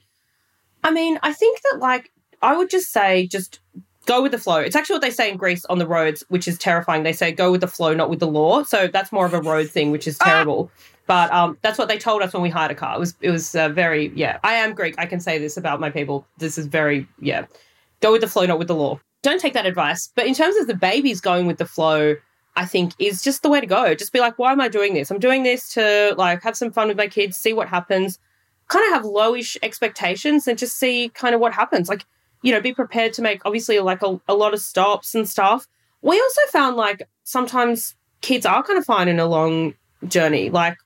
I 0.83 0.91
mean, 0.91 1.19
I 1.21 1.33
think 1.33 1.59
that 1.63 1.79
like 1.79 2.11
I 2.41 2.55
would 2.55 2.69
just 2.69 2.91
say 2.91 3.27
just 3.27 3.59
go 4.05 4.21
with 4.21 4.31
the 4.31 4.37
flow. 4.37 4.57
It's 4.59 4.75
actually 4.75 4.93
what 4.95 5.01
they 5.01 5.09
say 5.11 5.29
in 5.29 5.35
Greece 5.37 5.65
on 5.65 5.79
the 5.79 5.87
roads, 5.87 6.23
which 6.29 6.47
is 6.47 6.57
terrifying. 6.57 7.03
They 7.03 7.11
say 7.13 7.31
go 7.31 7.51
with 7.51 7.59
the 7.61 7.67
flow, 7.67 7.93
not 7.93 8.09
with 8.09 8.19
the 8.19 8.27
law. 8.27 8.63
So 8.63 8.87
that's 8.87 9.11
more 9.11 9.25
of 9.25 9.33
a 9.33 9.41
road 9.41 9.69
thing, 9.69 9.91
which 9.91 10.07
is 10.07 10.17
terrible. 10.19 10.71
But 11.07 11.31
um, 11.33 11.57
that's 11.61 11.77
what 11.77 11.87
they 11.89 11.97
told 11.97 12.21
us 12.21 12.31
when 12.33 12.41
we 12.41 12.49
hired 12.49 12.71
a 12.71 12.75
car. 12.75 12.95
It 12.95 12.99
was 12.99 13.15
it 13.21 13.31
was 13.31 13.53
uh, 13.55 13.69
very 13.69 14.11
yeah. 14.15 14.37
I 14.43 14.53
am 14.53 14.73
Greek. 14.73 14.95
I 14.97 15.05
can 15.05 15.19
say 15.19 15.37
this 15.39 15.57
about 15.57 15.79
my 15.81 15.89
people. 15.89 16.25
This 16.37 16.57
is 16.57 16.67
very 16.67 17.05
yeah. 17.19 17.45
Go 18.01 18.11
with 18.13 18.21
the 18.21 18.27
flow, 18.27 18.45
not 18.45 18.59
with 18.59 18.67
the 18.69 18.75
law. 18.75 18.99
Don't 19.23 19.41
take 19.41 19.53
that 19.53 19.65
advice. 19.65 20.09
But 20.15 20.25
in 20.27 20.33
terms 20.35 20.55
of 20.57 20.67
the 20.67 20.75
babies 20.75 21.19
going 21.19 21.47
with 21.47 21.57
the 21.57 21.65
flow, 21.65 22.15
I 22.57 22.65
think 22.65 22.93
is 22.97 23.21
just 23.21 23.43
the 23.43 23.49
way 23.49 23.61
to 23.61 23.67
go. 23.67 23.93
Just 23.93 24.11
be 24.11 24.19
like, 24.19 24.39
why 24.39 24.51
am 24.51 24.59
I 24.59 24.67
doing 24.67 24.95
this? 24.95 25.11
I'm 25.11 25.19
doing 25.19 25.43
this 25.43 25.69
to 25.75 26.15
like 26.17 26.41
have 26.41 26.57
some 26.57 26.71
fun 26.71 26.87
with 26.87 26.97
my 26.97 27.07
kids, 27.07 27.37
see 27.37 27.53
what 27.53 27.69
happens. 27.69 28.17
Kind 28.67 28.85
of 28.87 28.93
have 28.93 29.03
lowish 29.03 29.55
expectations 29.61 30.47
and 30.47 30.57
just 30.57 30.75
see 30.75 31.09
kind 31.09 31.35
of 31.35 31.39
what 31.39 31.53
happens. 31.53 31.87
Like, 31.87 32.03
you 32.41 32.51
know, 32.51 32.59
be 32.59 32.73
prepared 32.73 33.13
to 33.13 33.21
make 33.21 33.45
obviously 33.45 33.79
like 33.79 34.01
a, 34.01 34.19
a 34.27 34.33
lot 34.33 34.55
of 34.55 34.59
stops 34.59 35.13
and 35.13 35.29
stuff. 35.29 35.67
We 36.01 36.19
also 36.19 36.41
found 36.51 36.75
like 36.75 37.07
sometimes 37.23 37.95
kids 38.21 38.45
are 38.45 38.63
kind 38.63 38.79
of 38.79 38.85
fine 38.85 39.07
in 39.07 39.19
a 39.19 39.27
long 39.27 39.75
journey. 40.07 40.49
Like 40.49 40.77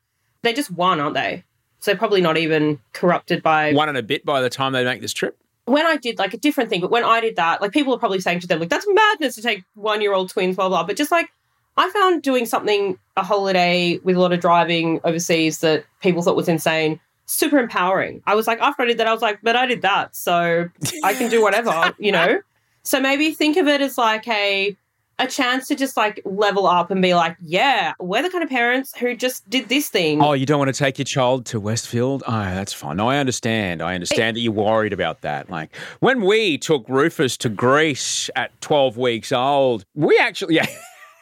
they're 0.41 0.53
just 0.53 0.71
one, 0.71 0.99
aren't 0.99 1.15
they? 1.15 1.45
So 1.79 1.91
they're 1.91 1.97
probably 1.97 2.21
not 2.21 2.37
even 2.37 2.79
corrupted 2.91 3.41
by 3.41 3.73
One 3.73 3.89
and 3.89 3.97
a 3.97 4.03
bit 4.03 4.25
by 4.25 4.41
the 4.41 4.49
time 4.49 4.73
they 4.73 4.83
make 4.83 5.01
this 5.01 5.13
trip. 5.13 5.37
when 5.65 5.85
I 5.85 5.95
did 5.95 6.19
like 6.19 6.33
a 6.33 6.37
different 6.37 6.69
thing, 6.69 6.81
but 6.81 6.91
when 6.91 7.03
I 7.05 7.21
did 7.21 7.37
that, 7.37 7.61
like 7.61 7.71
people 7.71 7.93
are 7.93 7.99
probably 7.99 8.19
saying 8.19 8.41
to 8.41 8.47
them, 8.47 8.59
like, 8.59 8.69
that's 8.69 8.85
madness 8.89 9.35
to 9.35 9.41
take 9.41 9.63
one 9.73 10.01
year 10.01 10.13
old 10.13 10.29
twins, 10.29 10.57
blah, 10.57 10.67
blah. 10.69 10.83
But 10.83 10.97
just 10.97 11.11
like, 11.11 11.29
I 11.77 11.89
found 11.89 12.21
doing 12.21 12.45
something, 12.45 12.97
a 13.17 13.23
holiday 13.23 13.99
with 14.03 14.15
a 14.15 14.19
lot 14.19 14.33
of 14.33 14.39
driving 14.39 14.99
overseas 15.03 15.59
that 15.59 15.85
people 16.01 16.21
thought 16.21 16.35
was 16.35 16.49
insane, 16.49 16.99
super 17.25 17.57
empowering. 17.59 18.21
I 18.27 18.35
was 18.35 18.45
like, 18.47 18.59
after 18.59 18.83
I 18.83 18.87
did 18.87 18.97
that, 18.97 19.07
I 19.07 19.13
was 19.13 19.21
like, 19.21 19.39
but 19.41 19.55
I 19.55 19.65
did 19.65 19.81
that. 19.83 20.15
So 20.15 20.69
I 21.03 21.13
can 21.13 21.29
do 21.29 21.41
whatever, 21.41 21.93
you 21.97 22.11
know? 22.11 22.41
So 22.83 22.99
maybe 22.99 23.31
think 23.31 23.57
of 23.57 23.67
it 23.67 23.79
as 23.79 23.97
like 23.97 24.27
a, 24.27 24.75
a 25.17 25.27
chance 25.27 25.67
to 25.67 25.75
just 25.75 25.95
like 25.95 26.19
level 26.25 26.67
up 26.67 26.91
and 26.91 27.01
be 27.01 27.13
like, 27.13 27.37
yeah, 27.39 27.93
we're 27.99 28.23
the 28.23 28.29
kind 28.29 28.43
of 28.43 28.49
parents 28.49 28.97
who 28.97 29.15
just 29.15 29.47
did 29.49 29.69
this 29.69 29.87
thing. 29.87 30.21
Oh, 30.21 30.33
you 30.33 30.45
don't 30.45 30.59
want 30.59 30.73
to 30.73 30.77
take 30.77 30.97
your 30.97 31.05
child 31.05 31.45
to 31.47 31.59
Westfield? 31.59 32.23
Oh, 32.27 32.31
that's 32.31 32.73
fine. 32.73 32.97
No, 32.97 33.07
I 33.07 33.17
understand. 33.17 33.81
I 33.81 33.95
understand 33.95 34.35
that 34.35 34.41
you're 34.41 34.51
worried 34.51 34.93
about 34.93 35.21
that. 35.21 35.49
Like 35.49 35.73
when 35.99 36.21
we 36.21 36.57
took 36.57 36.87
Rufus 36.89 37.37
to 37.37 37.49
Greece 37.49 38.29
at 38.35 38.59
12 38.61 38.97
weeks 38.97 39.31
old, 39.31 39.85
we 39.95 40.17
actually, 40.17 40.55
yeah, 40.55 40.67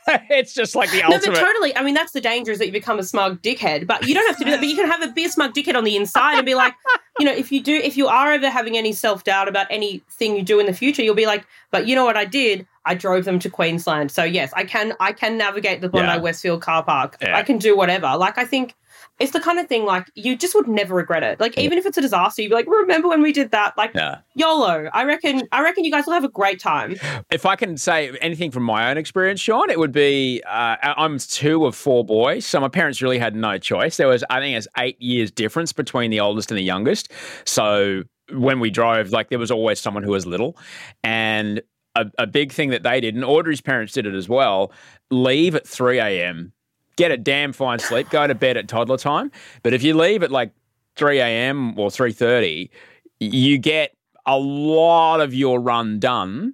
it's 0.30 0.54
just 0.54 0.76
like 0.76 0.92
the 0.92 1.04
ultimate. 1.04 1.26
No, 1.26 1.34
but 1.34 1.40
totally. 1.40 1.76
I 1.76 1.84
mean, 1.84 1.94
that's 1.94 2.12
the 2.12 2.22
danger 2.22 2.52
is 2.52 2.60
that 2.60 2.66
you 2.66 2.72
become 2.72 3.00
a 3.00 3.04
smug 3.04 3.42
dickhead. 3.42 3.88
But 3.88 4.08
you 4.08 4.14
don't 4.14 4.28
have 4.28 4.38
to 4.38 4.44
do 4.46 4.52
that. 4.52 4.60
But 4.60 4.68
you 4.68 4.76
can 4.76 4.90
have 4.90 5.02
a 5.02 5.12
be 5.12 5.26
a 5.26 5.30
smug 5.30 5.54
dickhead 5.54 5.76
on 5.76 5.84
the 5.84 5.96
inside 5.96 6.38
and 6.38 6.46
be 6.46 6.56
like, 6.56 6.74
you 7.20 7.26
know, 7.26 7.34
if 7.34 7.52
you 7.52 7.62
do, 7.62 7.76
if 7.76 7.98
you 7.98 8.08
are 8.08 8.34
ever 8.34 8.50
having 8.50 8.78
any 8.78 8.94
self 8.94 9.24
doubt 9.24 9.48
about 9.48 9.68
anything 9.70 10.36
you 10.36 10.44
do 10.44 10.60
in 10.60 10.66
the 10.66 10.74
future, 10.74 11.02
you'll 11.02 11.16
be 11.16 11.26
like, 11.26 11.46
but 11.72 11.88
you 11.88 11.96
know 11.96 12.06
what 12.06 12.18
I 12.18 12.26
did? 12.26 12.66
I 12.86 12.96
drove 12.96 13.26
them 13.26 13.40
to 13.40 13.50
Queensland. 13.50 14.12
So 14.12 14.24
yes, 14.24 14.52
I 14.56 14.64
can. 14.64 14.94
I 15.00 15.12
can 15.14 15.38
navigate 15.38 15.82
the 15.82 15.90
Bondi 15.90 16.08
Yeah. 16.08 16.18
Westfield 16.18 16.62
car 16.62 16.84
park. 16.84 17.18
Yeah. 17.22 17.38
I 17.38 17.44
can 17.44 17.58
do 17.58 17.76
whatever. 17.76 18.16
Like 18.18 18.38
I 18.38 18.46
think. 18.46 18.76
It's 19.20 19.34
the 19.34 19.40
kind 19.42 19.60
of 19.60 19.68
thing 19.68 19.84
like 19.84 20.10
you 20.16 20.38
just 20.38 20.56
would 20.56 20.68
never 20.70 20.96
regret 20.96 21.24
it. 21.24 21.42
Like 21.42 21.58
even 21.58 21.78
if 21.78 21.86
it's 21.86 21.98
a 21.98 22.02
disaster, 22.02 22.42
you'd 22.42 22.50
be 22.50 22.56
like, 22.56 22.68
"Remember 22.68 23.10
when 23.10 23.22
we 23.22 23.34
did 23.34 23.52
that?" 23.52 23.78
Like 23.78 23.92
Yeah. 23.94 24.20
YOLO. 24.34 24.90
I 24.94 25.04
reckon. 25.04 25.42
I 25.52 25.62
reckon 25.62 25.84
you 25.84 25.92
guys 25.92 26.06
will 26.06 26.14
have 26.14 26.24
a 26.24 26.30
great 26.30 26.60
time. 26.62 26.96
If 27.30 27.46
I 27.46 27.58
can 27.58 27.76
say 27.76 28.12
anything 28.22 28.50
from 28.50 28.64
my 28.64 28.90
own 28.90 28.98
experience, 28.98 29.42
Sean, 29.42 29.70
it 29.70 29.78
would 29.78 29.92
be 29.92 30.42
uh, 30.48 30.78
I'm 30.82 31.18
two 31.20 31.66
of 31.66 31.76
four 31.76 32.06
boys, 32.06 32.46
so 32.46 32.62
my 32.62 32.70
parents 32.70 33.02
really 33.02 33.20
had 33.20 33.36
no 33.36 33.58
choice. 33.58 33.98
There 33.98 34.08
was, 34.08 34.24
I 34.30 34.40
think, 34.40 34.58
it's 34.58 34.68
eight 34.78 35.02
years 35.02 35.32
difference 35.32 35.74
between 35.74 36.12
the 36.12 36.22
oldest 36.22 36.50
and 36.50 36.58
the 36.58 36.64
youngest. 36.64 37.12
So 37.46 38.04
when 38.32 38.62
we 38.62 38.70
drove, 38.70 39.12
like 39.12 39.30
there 39.30 39.40
was 39.40 39.52
always 39.52 39.82
someone 39.82 40.04
who 40.04 40.12
was 40.12 40.26
little, 40.26 40.58
and 41.04 41.62
a, 41.96 42.06
a 42.18 42.28
big 42.28 42.52
thing 42.52 42.70
that 42.70 42.84
they 42.84 43.02
did, 43.02 43.16
and 43.16 43.24
Audrey's 43.24 43.62
parents 43.62 43.94
did 43.94 44.06
it 44.06 44.16
as 44.16 44.30
well. 44.30 44.72
Leave 45.10 45.56
at 45.56 45.68
three 45.68 46.00
a.m. 46.00 46.54
Get 46.96 47.12
a 47.12 47.18
damn 47.18 47.54
fine 47.54 47.80
sleep. 47.80 48.10
Go 48.10 48.28
to 48.28 48.36
bed 48.36 48.58
at 48.58 48.68
toddler 48.68 48.98
time. 48.98 49.32
But 49.64 49.74
if 49.74 49.84
you 49.84 49.96
leave 49.96 50.22
at 50.24 50.32
like 50.32 50.52
three 50.96 51.20
a.m. 51.20 51.80
or 51.80 51.90
three 51.90 52.12
thirty, 52.12 52.72
you 53.20 53.58
get 53.58 53.96
a 54.26 54.38
lot 54.38 55.22
of 55.22 55.34
your 55.34 55.60
run 55.60 56.00
done 56.00 56.54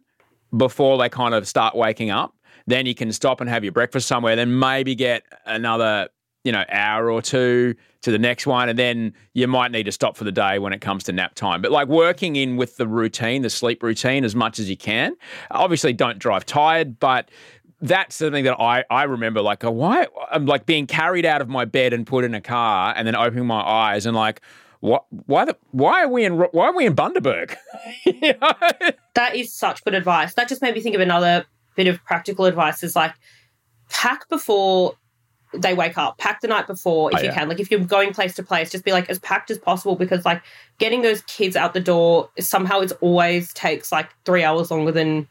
before 0.56 0.98
they 0.98 1.10
kind 1.10 1.34
of 1.34 1.48
start 1.48 1.76
waking 1.76 2.12
up. 2.12 2.34
Then 2.67 2.86
you 2.86 2.95
can 2.95 3.12
stop 3.12 3.41
and 3.41 3.50
have 3.50 3.63
your 3.63 3.74
breakfast 3.74 4.08
somewhere. 4.08 4.36
Then 4.36 4.58
maybe 4.58 4.95
get 4.95 5.24
another, 5.45 6.10
you 6.46 6.52
know, 6.52 6.64
hour 6.70 7.12
or 7.12 7.22
two 7.22 7.76
to 8.04 8.12
the 8.12 8.20
next 8.20 8.46
one, 8.46 8.70
and 8.70 8.78
then 8.78 9.14
you 9.34 9.48
might 9.48 9.72
need 9.72 9.84
to 9.84 9.92
stop 9.92 10.16
for 10.16 10.24
the 10.24 10.32
day 10.32 10.60
when 10.60 10.72
it 10.72 10.80
comes 10.80 11.04
to 11.06 11.12
nap 11.12 11.34
time. 11.34 11.62
But 11.62 11.72
like 11.72 11.88
working 11.88 12.36
in 12.36 12.56
with 12.56 12.78
the 12.78 12.88
routine, 12.88 13.42
the 13.42 13.50
sleep 13.50 13.82
routine, 13.84 14.24
as 14.24 14.36
much 14.36 14.60
as 14.60 14.70
you 14.70 14.78
can. 14.78 15.18
Obviously, 15.52 15.92
don't 15.92 16.20
drive 16.20 16.46
tired, 16.46 17.00
but 17.00 17.30
that's 17.82 18.16
something 18.16 18.46
that 18.46 18.60
I, 18.60 18.86
I 18.90 19.04
remember 19.04 19.42
like 19.42 19.64
oh, 19.64 19.72
why 19.72 20.08
I'm 20.32 20.46
like 20.46 20.66
being 20.66 20.88
carried 20.88 21.26
out 21.26 21.42
of 21.42 21.50
my 21.50 21.66
bed 21.66 21.94
and 21.94 22.06
put 22.08 22.24
in 22.24 22.34
a 22.34 22.42
car 22.42 22.94
and 22.96 23.08
then 23.08 23.16
opening 23.16 23.48
my 23.48 23.62
eyes 23.62 24.06
and 24.06 24.16
like 24.16 24.42
what 24.80 25.06
why 25.10 25.46
the 25.46 25.58
why 25.72 26.04
are 26.04 26.08
we 26.08 26.26
in 26.26 26.34
why 26.34 26.68
are 26.68 26.76
we 26.76 26.86
in 26.86 26.96
Bundaberg? 26.96 27.56
You 28.06 28.34
know? 28.40 28.54
That 29.16 29.36
is 29.36 29.52
such 29.52 29.84
good 29.84 29.96
advice. 29.96 30.36
That 30.36 30.48
just 30.48 30.62
made 30.62 30.76
me 30.76 30.82
think 30.82 30.96
of 30.96 31.02
another 31.02 31.46
bit 31.76 31.88
of 31.88 32.04
practical 32.06 32.46
advice 32.46 32.84
is 32.84 32.96
like 32.96 33.14
pack 33.90 34.30
before 34.30 34.96
they 35.58 35.74
wake 35.74 35.98
up. 35.98 36.18
Pack 36.18 36.41
the 36.41 36.48
night 36.48 36.68
before 36.68 37.12
if 37.12 37.18
Oh, 37.18 37.22
you 37.22 37.26
yeah. 37.28 37.34
can. 37.34 37.50
Like 37.50 37.60
if 37.60 37.70
you're 37.72 37.80
going 37.80 38.13
place 38.13 38.36
to 38.36 38.44
place, 38.44 38.72
just 38.72 38.84
be 38.86 38.91
like 38.91 39.10
as 39.10 39.20
packed 39.20 39.52
as 39.52 39.58
possible 39.58 39.96
because 39.96 40.26
like 40.26 40.41
getting 40.78 41.02
those 41.02 41.22
kids 41.24 41.56
out 41.56 41.74
the 41.74 41.80
door 41.80 42.30
somehow 42.39 42.80
it's 42.80 42.94
always 43.02 43.54
takes 43.54 43.91
like 43.91 44.10
three 44.26 44.44
hours 44.44 44.72
longer 44.72 44.91
than 44.91 45.28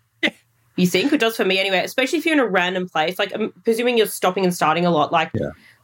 you 0.77 0.87
think. 0.87 1.13
It 1.13 1.21
does 1.21 1.37
for 1.37 1.45
me 1.45 1.59
anyway, 1.59 1.79
especially 1.85 2.19
if 2.19 2.27
you're 2.27 2.35
in 2.35 2.41
a 2.41 2.47
random 2.47 2.89
place. 2.89 3.19
Like 3.19 3.33
I'm 3.35 3.53
presuming 3.65 3.97
you're 3.97 4.07
stopping 4.09 4.45
and 4.45 4.53
starting 4.53 4.85
a 4.85 4.91
lot. 4.91 5.13
Like 5.13 5.31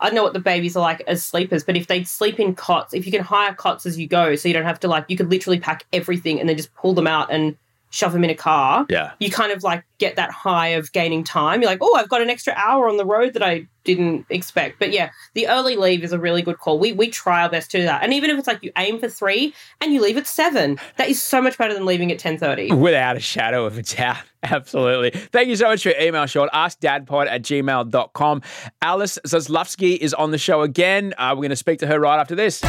I 0.01 0.07
don't 0.07 0.15
know 0.17 0.23
what 0.25 0.33
the 0.33 0.41
babies 0.41 0.77
are 0.77 0.81
like 0.81 1.01
as 1.07 1.23
sleepers, 1.23 1.63
but 1.63 1.77
if 1.77 1.87
they 1.87 2.03
sleep 2.05 2.41
in 2.41 2.55
cots, 2.55 2.93
if 2.95 3.07
you 3.07 3.13
can 3.13 3.23
hire 3.23 3.55
cots 3.55 3.87
as 3.87 3.99
you 3.99 4.09
go, 4.09 4.35
so 4.35 4.49
you 4.49 4.55
don't 4.55 4.65
have 4.65 4.81
to 4.81 4.89
like, 4.89 5.05
you 5.09 5.17
could 5.17 5.31
literally 5.31 5.61
pack 5.61 5.85
everything 5.93 6.41
and 6.41 6.49
then 6.49 6.57
just 6.57 6.75
pull 6.75 6.93
them 6.95 7.07
out 7.07 7.31
and 7.33 7.57
shove 7.91 8.13
them 8.13 8.25
in 8.25 8.31
a 8.31 8.35
car. 8.35 8.87
Yeah. 8.89 9.13
You 9.19 9.31
kind 9.31 9.53
of 9.53 9.63
like 9.63 9.85
get 9.99 10.17
that 10.17 10.31
high 10.31 10.69
of 10.69 10.93
gaining 10.93 11.25
time. 11.25 11.61
You're 11.61 11.71
like, 11.71 11.81
oh, 11.83 11.95
I've 11.97 12.09
got 12.09 12.23
an 12.23 12.31
extra 12.31 12.55
hour 12.57 12.89
on 12.89 12.97
the 12.97 13.05
road 13.05 13.35
that 13.35 13.43
I 13.43 13.67
didn't 13.85 14.27
expect. 14.31 14.79
But 14.79 14.93
yeah, 14.93 15.11
the 15.35 15.49
early 15.49 15.77
leave 15.77 16.05
is 16.05 16.13
a 16.13 16.19
really 16.19 16.43
good 16.43 16.59
call. 16.59 16.79
We 16.79 16.93
we 16.93 17.09
try 17.09 17.43
our 17.43 17.51
best 17.51 17.71
to 17.73 17.79
do 17.79 17.85
that. 17.85 18.03
And 18.03 18.15
even 18.15 18.31
if 18.31 18.39
it's 18.39 18.47
like 18.47 18.63
you 18.63 18.73
aim 18.77 18.99
for 18.99 19.09
three 19.09 19.55
and 19.81 19.93
you 19.93 20.01
leave 20.01 20.17
at 20.17 20.27
seven, 20.27 20.79
that 20.97 21.09
is 21.09 21.23
so 21.23 21.43
much 21.43 21.59
better 21.59 21.75
than 21.75 21.85
leaving 21.85 22.11
at 22.13 22.19
ten 22.19 22.39
thirty. 22.39 22.73
Without 22.73 23.17
a 23.17 23.21
shadow 23.21 23.67
of 23.67 23.77
a 23.77 23.83
doubt. 23.83 24.19
Absolutely. 24.43 25.11
Thank 25.11 25.49
you 25.49 25.57
so 25.57 25.69
much 25.69 25.83
for 25.83 25.91
your 25.91 26.01
email, 26.01 26.25
Sean. 26.27 26.49
AskDadPod 26.55 27.27
at 27.29 27.43
gmail.com. 27.43 28.43
Alice 28.81 29.19
Zaslavsky 29.27 29.99
is 29.99 30.15
on 30.15 30.31
the 30.31 30.39
show 30.39 30.63
again. 30.63 31.13
Uh, 31.19 31.33
we're 31.35 31.43
going 31.43 31.51
to 31.51 31.57
speak 31.57 31.81
to 31.81 31.87
her 31.87 32.01
right 32.01 32.19
after 32.19 32.35
this. 32.35 32.63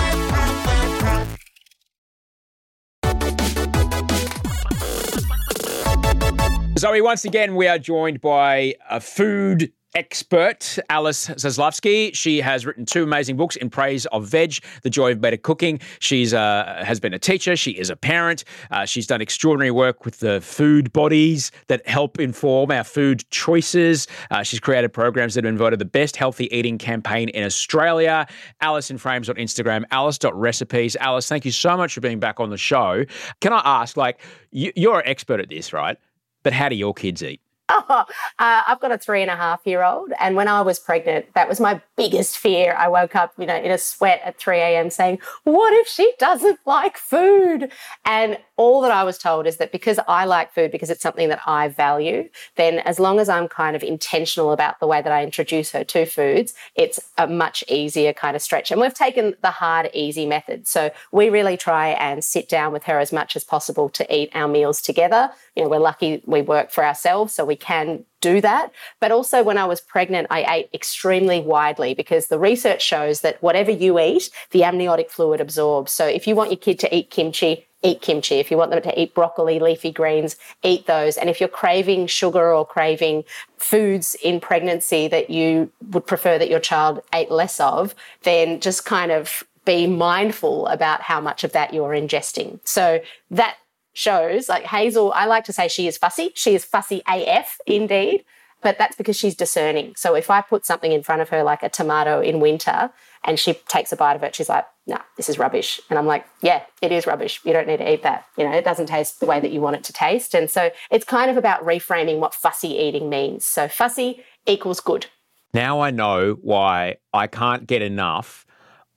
Zoe, 6.82 7.00
once 7.00 7.26
again, 7.26 7.56
we 7.56 7.68
are 7.68 7.78
joined 7.78 8.22
by 8.22 8.74
a 8.90 9.00
food 9.00 9.72
expert, 9.94 10.80
Alice 10.90 11.28
Zaslavsky. 11.28 12.10
She 12.16 12.42
has 12.42 12.66
written 12.66 12.88
two 12.88 13.04
amazing 13.04 13.38
books 13.38 13.56
in 13.56 13.70
praise 13.70 14.08
of 14.08 14.28
veg, 14.28 14.56
The 14.82 14.90
Joy 14.90 15.12
of 15.12 15.22
Better 15.22 15.38
Cooking. 15.38 15.80
She's 16.00 16.34
uh, 16.34 16.84
has 16.84 17.00
been 17.00 17.14
a 17.14 17.20
teacher. 17.20 17.56
She 17.56 17.70
is 17.70 17.92
a 17.92 17.96
parent. 17.96 18.46
Uh, 18.72 18.86
she's 18.86 19.06
done 19.06 19.22
extraordinary 19.22 19.70
work 19.70 20.06
with 20.06 20.22
the 20.22 20.42
food 20.42 20.92
bodies 20.92 21.52
that 21.68 21.88
help 21.88 22.20
inform 22.20 22.72
our 22.72 22.84
food 22.84 23.30
choices. 23.30 24.08
Uh, 24.32 24.42
she's 24.42 24.60
created 24.60 24.92
programs 24.92 25.36
that 25.36 25.44
have 25.44 25.52
been 25.52 25.60
voted 25.60 25.78
the 25.78 25.86
best 25.86 26.16
healthy 26.16 26.52
eating 26.52 26.80
campaign 26.80 27.30
in 27.30 27.44
Australia. 27.44 28.26
Alice 28.60 28.90
in 28.90 28.98
Frames 28.98 29.30
on 29.30 29.36
Instagram, 29.36 29.84
alice.recipes. 29.92 30.96
Alice, 30.96 31.30
thank 31.30 31.46
you 31.46 31.52
so 31.52 31.78
much 31.78 31.94
for 31.94 32.02
being 32.02 32.20
back 32.20 32.40
on 32.40 32.50
the 32.50 32.58
show. 32.58 33.06
Can 33.40 33.54
I 33.54 33.62
ask, 33.64 33.98
like, 33.98 34.20
you, 34.50 34.74
you're 34.76 35.02
an 35.02 35.08
expert 35.08 35.40
at 35.40 35.50
this, 35.50 35.74
right? 35.74 35.96
But 36.44 36.54
how 36.54 36.70
do 36.70 36.76
your 36.76 36.94
kids 36.94 37.24
eat? 37.24 37.42
Oh, 37.72 37.86
uh, 38.40 38.62
I've 38.68 38.80
got 38.80 38.92
a 38.92 38.98
three 38.98 39.22
and 39.22 39.32
a 39.32 39.36
half 39.36 39.62
year 39.66 39.84
old. 39.84 40.12
And 40.20 40.36
when 40.36 40.48
I 40.48 40.62
was 40.62 40.80
pregnant, 40.80 41.34
that 41.34 41.48
was 41.48 41.60
my 41.60 41.82
biggest 41.96 42.38
fear. 42.38 42.76
I 42.78 42.88
woke 42.88 43.16
up, 43.16 43.34
you 43.38 43.46
know, 43.46 43.56
in 43.56 43.72
a 43.72 43.78
sweat 43.78 44.22
at 44.26 44.38
3 44.38 44.58
a.m. 44.58 44.90
saying, 44.90 45.20
What 45.44 45.74
if 45.74 45.88
she 45.88 46.12
doesn't 46.20 46.60
like 46.66 46.98
food? 46.98 47.72
And 48.06 48.38
all 48.58 48.82
that 48.82 48.92
I 48.92 49.04
was 49.04 49.18
told 49.18 49.48
is 49.48 49.58
that 49.58 49.72
because 49.72 50.00
I 50.08 50.26
like 50.26 50.54
food, 50.54 50.72
because 50.72 50.90
it's 50.90 51.02
something 51.02 51.30
that 51.30 51.42
I 51.48 51.68
value, 51.70 52.30
then 52.56 52.80
as 52.80 53.00
long 53.00 53.20
as 53.20 53.30
I'm 53.30 53.48
kind 53.48 53.76
of 53.76 53.84
intentional 53.84 54.52
about 54.52 54.80
the 54.80 54.88
way 54.88 55.02
that 55.02 55.12
I 55.12 55.24
introduce 55.24 55.72
her 55.72 55.84
to 55.84 56.06
foods, 56.06 56.54
it's 56.76 57.00
a 57.18 57.28
much 57.28 57.64
easier 57.68 58.14
kind 58.14 58.36
of 58.36 58.42
stretch. 58.42 58.72
And 58.72 58.82
we've 58.82 58.94
taken 58.94 59.36
the 59.42 59.52
hard, 59.52 59.90
easy 59.94 60.26
method. 60.26 60.68
So 60.68 60.92
we 61.12 61.30
really 61.30 61.58
try 61.58 61.90
and 61.90 62.24
sit 62.24 62.50
down 62.50 62.74
with 62.74 62.84
her 62.84 63.00
as 63.00 63.12
much 63.12 63.36
as 63.36 63.44
possible 63.44 63.90
to 63.90 64.16
eat 64.16 64.30
our 64.34 64.48
meals 64.48 64.82
together. 64.82 65.32
You 65.56 65.64
know, 65.64 65.70
we're 65.70 65.80
lucky 65.80 66.22
we 66.26 66.42
work 66.42 66.72
for 66.72 66.86
ourselves, 66.86 67.34
so 67.34 67.44
we 67.44 67.56
can 67.56 68.06
do 68.22 68.40
that. 68.42 68.72
But 69.00 69.12
also, 69.12 69.44
when 69.44 69.58
I 69.58 69.66
was 69.66 69.82
pregnant, 69.82 70.28
I 70.30 70.44
ate 70.44 70.70
extremely 70.74 71.42
widely 71.42 71.94
because 71.94 72.28
the 72.28 72.40
research 72.40 72.82
shows 72.82 73.22
that 73.22 73.42
whatever 73.44 73.72
you 73.72 74.00
eat, 74.00 74.30
the 74.52 74.64
amniotic 74.64 75.10
fluid 75.10 75.42
absorbs. 75.42 75.92
So, 75.92 76.06
if 76.06 76.28
you 76.28 76.36
want 76.36 76.52
your 76.52 76.58
kid 76.58 76.80
to 76.80 76.96
eat 76.96 77.10
kimchi, 77.10 77.68
eat 77.84 78.02
kimchi. 78.02 78.36
If 78.36 78.52
you 78.52 78.58
want 78.58 78.72
them 78.72 78.82
to 78.82 79.02
eat 79.02 79.14
broccoli, 79.14 79.60
leafy 79.60 79.92
greens, 79.92 80.36
eat 80.64 80.86
those. 80.86 81.18
And 81.18 81.30
if 81.30 81.40
you're 81.40 81.50
craving 81.50 82.08
sugar 82.08 82.54
or 82.54 82.66
craving 82.66 83.24
foods 83.58 84.16
in 84.24 84.40
pregnancy 84.40 85.08
that 85.08 85.30
you 85.30 85.72
would 85.90 86.06
prefer 86.06 86.38
that 86.38 86.50
your 86.50 86.60
child 86.60 87.02
ate 87.14 87.32
less 87.32 87.60
of, 87.60 87.96
then 88.24 88.60
just 88.60 88.86
kind 88.86 89.12
of 89.12 89.44
be 89.66 89.88
mindful 89.88 90.68
about 90.68 91.02
how 91.02 91.22
much 91.22 91.44
of 91.44 91.52
that 91.52 91.74
you're 91.74 91.92
ingesting. 91.92 92.60
So 92.64 93.02
that 93.30 93.58
shows 93.94 94.50
like 94.50 94.64
Hazel, 94.64 95.12
I 95.14 95.26
like 95.26 95.44
to 95.46 95.54
say 95.54 95.68
she 95.68 95.88
is 95.88 95.98
fussy. 95.98 96.32
She 96.36 96.56
is 96.56 96.66
fussy 96.66 97.02
AF 97.08 97.58
indeed, 97.66 98.24
but 98.62 98.78
that's 98.78 98.96
because 98.96 99.18
she's 99.18 99.36
discerning. 99.36 99.94
So 99.96 100.16
if 100.16 100.30
I 100.30 100.42
put 100.42 100.66
something 100.66 100.92
in 100.92 101.04
front 101.04 101.22
of 101.22 101.30
her 101.30 101.44
like 101.44 101.64
a 101.64 101.70
tomato 101.70 102.22
in 102.22 102.40
winter 102.40 102.92
and 103.24 103.40
she 103.40 103.54
takes 103.68 103.92
a 103.92 103.96
bite 103.96 104.16
of 104.16 104.24
it, 104.24 104.36
she's 104.36 104.50
like, 104.50 104.66
nah, 104.88 105.02
this 105.18 105.30
is 105.30 105.38
rubbish. 105.38 105.80
And 105.90 106.00
I'm 106.00 106.06
like, 106.06 106.26
yeah, 106.42 106.64
it 106.82 106.92
is 106.92 107.06
rubbish. 107.06 107.40
You 107.44 107.54
don't 107.54 107.68
need 107.68 107.78
to 107.78 107.94
eat 107.94 108.04
that. 108.04 108.26
You 108.38 108.46
know, 108.46 108.54
it 108.54 108.66
doesn't 108.66 108.88
taste 108.88 109.20
the 109.20 109.26
way 109.26 109.40
that 109.40 109.52
you 109.52 109.62
want 109.62 109.76
it 109.76 109.84
to 109.86 109.94
taste. 109.94 110.34
And 110.34 110.50
so 110.50 110.72
it's 110.90 111.06
kind 111.06 111.30
of 111.30 111.38
about 111.38 111.66
reframing 111.66 112.20
what 112.20 112.34
fussy 112.34 112.70
eating 112.70 113.10
means. 113.10 113.46
So 113.46 113.68
fussy 113.68 114.24
equals 114.46 114.80
good. 114.80 115.08
Now 115.54 115.82
I 115.82 115.92
know 115.92 116.38
why 116.42 116.96
I 117.14 117.28
can't 117.28 117.68
get 117.68 117.82
enough 117.82 118.46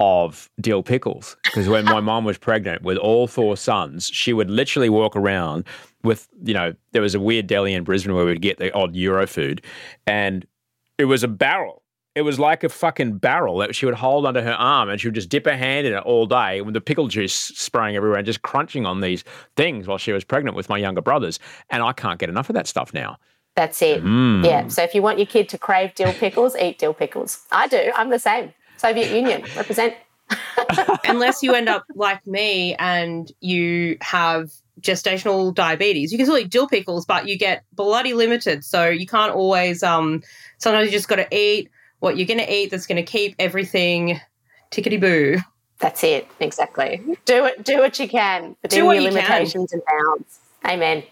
of 0.00 0.50
dill 0.60 0.82
pickles 0.82 1.36
because 1.44 1.68
when 1.68 1.84
my 1.84 2.00
mom 2.00 2.24
was 2.24 2.36
pregnant 2.36 2.82
with 2.82 2.98
all 2.98 3.26
four 3.26 3.56
sons, 3.56 4.08
she 4.08 4.32
would 4.32 4.50
literally 4.50 4.88
walk 4.88 5.14
around 5.14 5.64
with, 6.02 6.28
you 6.42 6.52
know, 6.52 6.74
there 6.92 7.02
was 7.02 7.14
a 7.14 7.20
weird 7.20 7.46
deli 7.46 7.74
in 7.74 7.84
Brisbane 7.84 8.14
where 8.14 8.24
we'd 8.24 8.42
get 8.42 8.58
the 8.58 8.72
odd 8.74 8.94
Euro 8.96 9.26
food 9.26 9.62
and 10.06 10.46
it 10.98 11.04
was 11.04 11.22
a 11.22 11.28
barrel. 11.28 11.82
It 12.14 12.22
was 12.22 12.38
like 12.38 12.62
a 12.62 12.68
fucking 12.68 13.18
barrel 13.18 13.58
that 13.58 13.74
she 13.74 13.86
would 13.86 13.94
hold 13.94 14.24
under 14.24 14.42
her 14.42 14.52
arm 14.52 14.88
and 14.88 15.00
she 15.00 15.08
would 15.08 15.16
just 15.16 15.28
dip 15.28 15.46
her 15.46 15.56
hand 15.56 15.86
in 15.86 15.94
it 15.94 16.02
all 16.02 16.26
day 16.26 16.60
with 16.60 16.74
the 16.74 16.80
pickle 16.80 17.08
juice 17.08 17.34
spraying 17.34 17.96
everywhere 17.96 18.18
and 18.18 18.26
just 18.26 18.42
crunching 18.42 18.86
on 18.86 19.00
these 19.00 19.24
things 19.56 19.88
while 19.88 19.98
she 19.98 20.12
was 20.12 20.22
pregnant 20.22 20.56
with 20.56 20.68
my 20.68 20.78
younger 20.78 21.00
brothers. 21.00 21.40
And 21.70 21.82
I 21.82 21.92
can't 21.92 22.20
get 22.20 22.28
enough 22.28 22.48
of 22.48 22.54
that 22.54 22.68
stuff 22.68 22.94
now. 22.94 23.16
That's 23.56 23.80
it. 23.82 24.04
Mm. 24.04 24.44
Yeah. 24.44 24.68
So 24.68 24.82
if 24.82 24.94
you 24.94 25.02
want 25.02 25.18
your 25.18 25.26
kid 25.26 25.48
to 25.50 25.58
crave 25.58 25.94
dill 25.94 26.12
pickles, 26.12 26.56
eat 26.56 26.78
dill 26.78 26.94
pickles. 26.94 27.46
I 27.50 27.66
do. 27.68 27.92
I'm 27.94 28.10
the 28.10 28.18
same. 28.18 28.52
Soviet 28.76 29.14
Union, 29.14 29.44
represent. 29.56 29.94
Unless 31.04 31.42
you 31.42 31.54
end 31.54 31.68
up 31.68 31.84
like 31.94 32.26
me 32.26 32.74
and 32.76 33.30
you 33.40 33.98
have 34.00 34.50
gestational 34.80 35.54
diabetes, 35.54 36.12
you 36.12 36.18
can 36.18 36.26
still 36.26 36.38
eat 36.38 36.50
dill 36.50 36.66
pickles, 36.66 37.04
but 37.04 37.28
you 37.28 37.36
get 37.38 37.64
bloody 37.72 38.14
limited. 38.14 38.64
So 38.64 38.88
you 38.88 39.06
can't 39.06 39.32
always. 39.32 39.82
Um, 39.82 40.22
sometimes 40.58 40.86
you 40.86 40.92
just 40.92 41.08
got 41.08 41.16
to 41.16 41.28
eat 41.36 41.70
what 42.00 42.16
you're 42.16 42.26
going 42.26 42.40
to 42.40 42.52
eat. 42.52 42.70
That's 42.70 42.86
going 42.86 43.04
to 43.04 43.10
keep 43.10 43.34
everything 43.38 44.20
tickety 44.70 45.00
boo. 45.00 45.38
That's 45.78 46.02
it. 46.02 46.26
Exactly. 46.40 47.02
Do 47.24 47.44
it. 47.46 47.64
Do 47.64 47.78
what 47.78 47.98
you 47.98 48.08
can 48.08 48.56
within 48.62 48.86
what 48.86 48.94
your 48.96 49.02
you 49.02 49.08
can. 49.10 49.14
limitations 49.14 49.72
and 49.72 49.82
bounds. 49.90 50.40
Amen. 50.64 51.02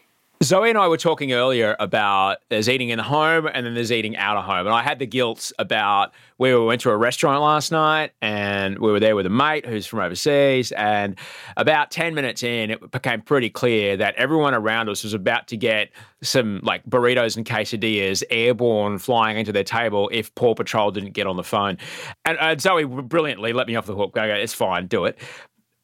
Zoe 0.42 0.70
and 0.70 0.78
I 0.78 0.88
were 0.88 0.96
talking 0.96 1.32
earlier 1.32 1.76
about 1.78 2.38
there's 2.48 2.68
eating 2.68 2.88
in 2.88 2.96
the 2.96 3.04
home 3.04 3.46
and 3.46 3.64
then 3.64 3.74
there's 3.74 3.92
eating 3.92 4.16
out 4.16 4.36
of 4.36 4.44
home. 4.44 4.66
And 4.66 4.70
I 4.74 4.82
had 4.82 4.98
the 4.98 5.06
guilt 5.06 5.52
about 5.58 6.12
we 6.38 6.56
went 6.58 6.80
to 6.80 6.90
a 6.90 6.96
restaurant 6.96 7.40
last 7.40 7.70
night 7.70 8.12
and 8.20 8.78
we 8.80 8.90
were 8.90 8.98
there 8.98 9.14
with 9.14 9.26
a 9.26 9.30
mate 9.30 9.64
who's 9.64 9.86
from 9.86 10.00
overseas. 10.00 10.72
And 10.72 11.16
about 11.56 11.92
10 11.92 12.14
minutes 12.14 12.42
in, 12.42 12.70
it 12.70 12.90
became 12.90 13.20
pretty 13.20 13.50
clear 13.50 13.96
that 13.98 14.16
everyone 14.16 14.52
around 14.52 14.88
us 14.88 15.04
was 15.04 15.14
about 15.14 15.46
to 15.48 15.56
get 15.56 15.90
some 16.22 16.58
like 16.64 16.84
burritos 16.86 17.36
and 17.36 17.46
quesadillas 17.46 18.24
airborne 18.30 18.98
flying 18.98 19.38
into 19.38 19.52
their 19.52 19.64
table 19.64 20.08
if 20.12 20.34
Paw 20.34 20.54
Patrol 20.54 20.90
didn't 20.90 21.12
get 21.12 21.28
on 21.28 21.36
the 21.36 21.44
phone. 21.44 21.78
And, 22.24 22.36
and 22.40 22.60
Zoe 22.60 22.84
brilliantly 22.84 23.52
let 23.52 23.68
me 23.68 23.76
off 23.76 23.86
the 23.86 23.94
hook. 23.94 24.14
Go, 24.14 24.24
it's 24.24 24.54
fine, 24.54 24.88
do 24.88 25.04
it. 25.04 25.18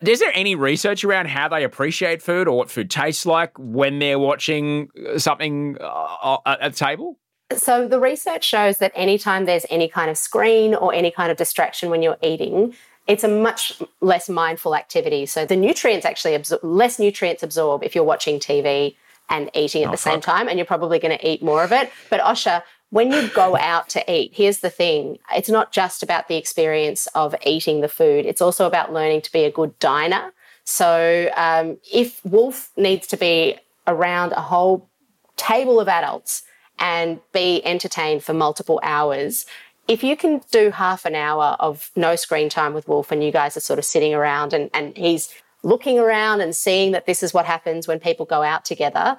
Is 0.04 0.20
there 0.20 0.30
any 0.34 0.54
research 0.54 1.02
around 1.04 1.26
how 1.28 1.48
they 1.48 1.64
appreciate 1.64 2.22
food 2.22 2.46
or 2.46 2.56
what 2.56 2.70
food 2.70 2.88
tastes 2.90 3.26
like 3.26 3.50
when 3.58 3.98
they're 3.98 4.18
watching 4.18 4.90
something 5.16 5.76
uh, 5.80 6.36
at 6.46 6.72
the 6.72 6.76
table? 6.76 7.18
So 7.56 7.88
the 7.88 7.98
research 7.98 8.44
shows 8.44 8.78
that 8.78 8.92
anytime 8.94 9.46
there's 9.46 9.66
any 9.70 9.88
kind 9.88 10.10
of 10.10 10.16
screen 10.18 10.74
or 10.74 10.92
any 10.94 11.10
kind 11.10 11.30
of 11.32 11.36
distraction 11.36 11.90
when 11.90 12.02
you're 12.02 12.18
eating, 12.22 12.74
it's 13.06 13.24
a 13.24 13.28
much 13.28 13.82
less 14.00 14.28
mindful 14.28 14.76
activity. 14.76 15.26
So 15.26 15.44
the 15.46 15.56
nutrients 15.56 16.04
actually 16.06 16.32
absor- 16.38 16.58
less 16.62 16.98
nutrients 16.98 17.42
absorb 17.42 17.82
if 17.82 17.94
you're 17.94 18.04
watching 18.04 18.38
TV 18.38 18.94
and 19.30 19.50
eating 19.54 19.82
at 19.82 19.88
Oh, 19.88 19.92
the 19.92 19.96
same 19.96 20.14
fuck. 20.20 20.24
time, 20.24 20.48
and 20.48 20.58
you're 20.58 20.66
probably 20.66 20.98
going 20.98 21.16
to 21.18 21.28
eat 21.28 21.42
more 21.42 21.64
of 21.64 21.72
it. 21.72 21.90
But 22.08 22.20
Osher, 22.20 22.62
when 22.90 23.12
you 23.12 23.28
go 23.28 23.56
out 23.56 23.88
to 23.90 24.12
eat, 24.12 24.32
here's 24.34 24.58
the 24.58 24.70
thing: 24.70 25.18
it's 25.34 25.48
not 25.48 25.72
just 25.72 26.02
about 26.02 26.28
the 26.28 26.36
experience 26.36 27.06
of 27.14 27.34
eating 27.44 27.80
the 27.80 27.88
food; 27.88 28.26
it's 28.26 28.42
also 28.42 28.66
about 28.66 28.92
learning 28.92 29.22
to 29.22 29.32
be 29.32 29.44
a 29.44 29.50
good 29.50 29.78
diner. 29.78 30.32
So 30.64 31.30
um, 31.36 31.78
if 31.90 32.22
Wolf 32.24 32.70
needs 32.76 33.06
to 33.08 33.16
be 33.16 33.58
around 33.86 34.32
a 34.32 34.40
whole 34.42 34.88
table 35.36 35.80
of 35.80 35.88
adults 35.88 36.42
and 36.78 37.20
be 37.32 37.64
entertained 37.64 38.22
for 38.22 38.34
multiple 38.34 38.78
hours. 38.82 39.46
If 39.88 40.04
you 40.04 40.16
can 40.16 40.42
do 40.50 40.70
half 40.70 41.04
an 41.06 41.14
hour 41.14 41.56
of 41.58 41.90
no 41.96 42.14
screen 42.16 42.50
time 42.50 42.74
with 42.74 42.86
Wolf 42.86 43.10
and 43.10 43.24
you 43.24 43.32
guys 43.32 43.56
are 43.56 43.60
sort 43.60 43.78
of 43.78 43.84
sitting 43.84 44.14
around 44.14 44.52
and, 44.52 44.70
and 44.74 44.96
he's 44.96 45.32
looking 45.62 45.98
around 45.98 46.40
and 46.40 46.54
seeing 46.54 46.92
that 46.92 47.06
this 47.06 47.22
is 47.22 47.34
what 47.34 47.46
happens 47.46 47.88
when 47.88 47.98
people 47.98 48.26
go 48.26 48.42
out 48.42 48.64
together, 48.64 49.18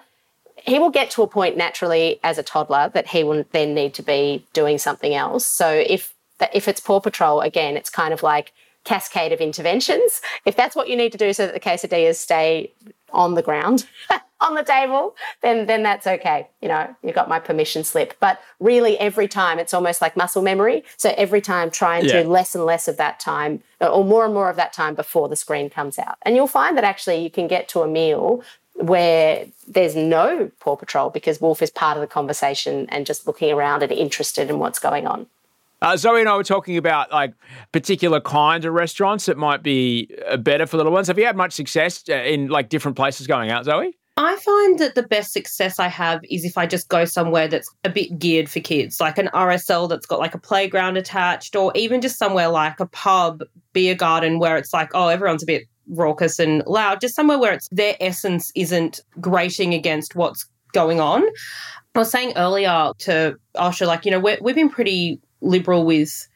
he 0.65 0.80
will 0.80 0.89
get 0.89 1.10
to 1.12 1.24
a 1.24 1.28
point 1.28 1.58
naturally 1.58 2.19
as 2.24 2.38
a 2.38 2.43
toddler 2.43 2.89
that 2.93 3.08
he 3.08 3.24
will 3.24 3.43
then 3.52 3.74
need 3.74 3.93
to 3.95 4.04
be 4.04 4.45
doing 4.54 4.78
something 4.78 5.13
else. 5.13 5.45
So 5.45 5.69
if 5.69 6.13
if 6.54 6.67
it's 6.67 6.80
Paw 6.80 7.00
Patrol, 7.02 7.41
again, 7.41 7.76
it's 7.76 7.89
kind 7.89 8.13
of 8.13 8.24
like 8.24 8.54
cascade 8.86 9.32
of 9.34 9.39
interventions. 9.41 10.22
If 10.45 10.56
that's 10.56 10.76
what 10.76 10.88
you 10.89 10.95
need 10.95 11.12
to 11.12 11.17
do 11.17 11.34
so 11.34 11.45
that 11.45 11.54
the 11.54 11.60
quesadillas 11.60 12.15
stay 12.15 12.72
on 13.12 13.34
the 13.36 13.41
ground, 13.41 13.86
on 14.39 14.56
the 14.56 14.63
table, 14.63 15.15
then 15.41 15.65
then 15.65 15.84
that's 15.84 16.08
okay. 16.08 16.48
You 16.62 16.69
know, 16.69 16.95
you 17.04 17.12
got 17.12 17.28
my 17.28 17.39
permission 17.39 17.84
slip. 17.84 18.13
But 18.19 18.39
really, 18.60 18.98
every 18.98 19.28
time 19.28 19.60
it's 19.60 19.74
almost 19.74 20.02
like 20.02 20.15
muscle 20.15 20.41
memory. 20.41 20.84
So 20.98 21.13
every 21.17 21.41
time, 21.41 21.69
try 21.72 21.98
and 22.00 22.08
Yeah. 22.08 22.24
do 22.24 22.30
less 22.30 22.56
and 22.56 22.63
less 22.65 22.88
of 22.88 22.95
that 22.98 23.19
time, 23.19 23.62
or 23.82 24.06
more 24.06 24.24
and 24.26 24.34
more 24.34 24.50
of 24.50 24.56
that 24.56 24.72
time 24.74 24.95
before 24.95 25.28
the 25.28 25.36
screen 25.36 25.69
comes 25.69 26.00
out. 26.00 26.15
And 26.22 26.36
you'll 26.36 26.48
find 26.48 26.78
that 26.78 26.84
actually 26.86 27.17
you 27.17 27.30
can 27.30 27.48
get 27.48 27.67
to 27.69 27.82
a 27.82 27.88
meal 27.88 28.41
where 28.80 29.46
there's 29.68 29.96
no 29.96 30.52
Paw 30.60 30.76
Patrol 30.76 31.10
because 31.10 31.42
Wolf 31.42 31.62
is 31.62 31.70
part 31.70 31.98
of 31.98 32.02
the 32.02 32.08
conversation 32.08 32.88
and 32.89 33.06
just 33.06 33.28
looking 33.28 33.52
around 33.52 33.84
and 33.84 33.92
interested 33.92 34.50
in 34.50 34.60
what's 34.60 34.80
going 34.80 35.06
on. 35.06 35.28
Uh, 35.82 35.96
Zoe 35.96 36.20
and 36.20 36.28
I 36.28 36.36
were 36.36 36.44
talking 36.44 36.78
about 36.78 37.12
like 37.12 37.34
particular 37.72 38.20
kinds 38.20 38.65
of 38.65 38.74
restaurants 38.74 39.28
that 39.28 39.38
might 39.38 39.63
be 39.63 40.10
uh, 40.28 40.38
better 40.38 40.65
for 40.65 40.78
little 40.78 40.92
ones. 40.92 41.08
Have 41.08 41.18
you 41.18 41.26
had 41.26 41.38
much 41.38 41.54
success 41.54 42.04
uh, 42.10 42.15
in 42.15 42.48
like 42.48 42.70
different 42.70 42.98
places 42.98 43.28
going 43.28 43.50
out, 43.50 43.65
Zoe? 43.65 43.96
I 44.18 44.36
find 44.36 44.80
that 44.80 44.96
the 44.96 45.04
best 45.04 45.32
success 45.32 45.80
I 45.80 45.88
have 45.88 46.20
is 46.30 46.44
if 46.44 46.58
I 46.58 46.65
just 46.65 46.89
go 46.89 47.06
somewhere 47.06 47.48
that's 47.48 47.74
a 47.86 47.89
bit 47.89 48.20
geared 48.20 48.50
for 48.50 48.60
kids, 48.60 49.00
like 49.00 49.18
an 49.18 49.30
RSL 49.34 49.88
that's 49.88 50.06
got 50.06 50.20
like 50.20 50.36
a 50.36 50.39
playground 50.39 50.98
attached, 50.98 51.56
or 51.56 51.72
even 51.74 52.02
just 52.02 52.18
somewhere 52.18 52.50
like 52.50 52.82
a 52.82 52.86
pub, 52.86 53.44
beer 53.72 53.96
garden, 53.96 54.38
where 54.38 54.58
it's 54.58 54.74
like, 54.74 54.89
oh, 54.94 55.08
everyone's 55.08 55.44
a 55.44 55.46
bit 55.46 55.63
raucous 55.89 56.39
and 56.39 56.63
loud, 56.65 57.02
just 57.02 57.15
somewhere 57.15 57.39
where 57.39 57.54
it's 57.54 57.67
their 57.71 57.95
essence 57.99 58.52
isn't 58.56 59.02
grating 59.19 59.73
against 59.73 60.15
what's 60.15 60.45
going 60.73 60.99
on. 60.99 61.23
I 61.95 61.99
was 61.99 62.12
saying 62.12 62.34
earlier 62.36 62.91
to 62.99 63.36
Osher, 63.56 63.88
like, 63.88 64.06
you 64.06 64.12
know, 64.12 64.19
we're, 64.19 64.38
we've 64.41 64.56
been 64.56 64.69
pretty 64.69 65.19
liberal 65.41 65.86
with. 65.86 66.28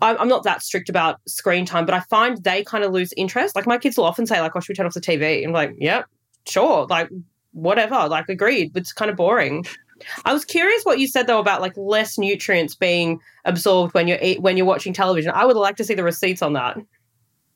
I'm 0.00 0.26
not 0.26 0.42
that 0.42 0.62
strict 0.62 0.88
about 0.88 1.20
screen 1.28 1.64
time, 1.64 1.86
but 1.86 1.94
I 1.94 2.00
find 2.00 2.42
they 2.42 2.64
kind 2.64 2.82
of 2.82 2.90
lose 2.92 3.12
interest. 3.16 3.54
Like 3.54 3.68
my 3.68 3.78
kids 3.78 3.96
will 3.96 4.04
often 4.04 4.26
say, 4.26 4.40
like, 4.40 4.50
"Oh, 4.56 4.58
should 4.58 4.70
we 4.70 4.74
turn 4.74 4.86
off 4.86 4.94
the 4.94 5.00
TV?" 5.00 5.44
I'm 5.44 5.52
like, 5.52 5.74
"Yep, 5.78 6.06
sure." 6.44 6.86
Like, 6.86 7.08
whatever. 7.52 8.08
Like, 8.08 8.28
agreed. 8.28 8.76
It's 8.76 8.92
kind 8.92 9.12
of 9.12 9.16
boring. 9.16 9.64
I 10.24 10.32
was 10.32 10.44
curious 10.44 10.82
what 10.82 10.98
you 10.98 11.06
said 11.06 11.28
though 11.28 11.38
about 11.38 11.60
like 11.60 11.76
less 11.76 12.18
nutrients 12.18 12.74
being 12.74 13.20
absorbed 13.44 13.94
when 13.94 14.08
you're 14.08 14.18
when 14.40 14.56
you're 14.56 14.66
watching 14.66 14.92
television. 14.92 15.30
I 15.34 15.44
would 15.44 15.56
like 15.56 15.76
to 15.76 15.84
see 15.84 15.94
the 15.94 16.04
receipts 16.04 16.42
on 16.42 16.54
that. 16.54 16.78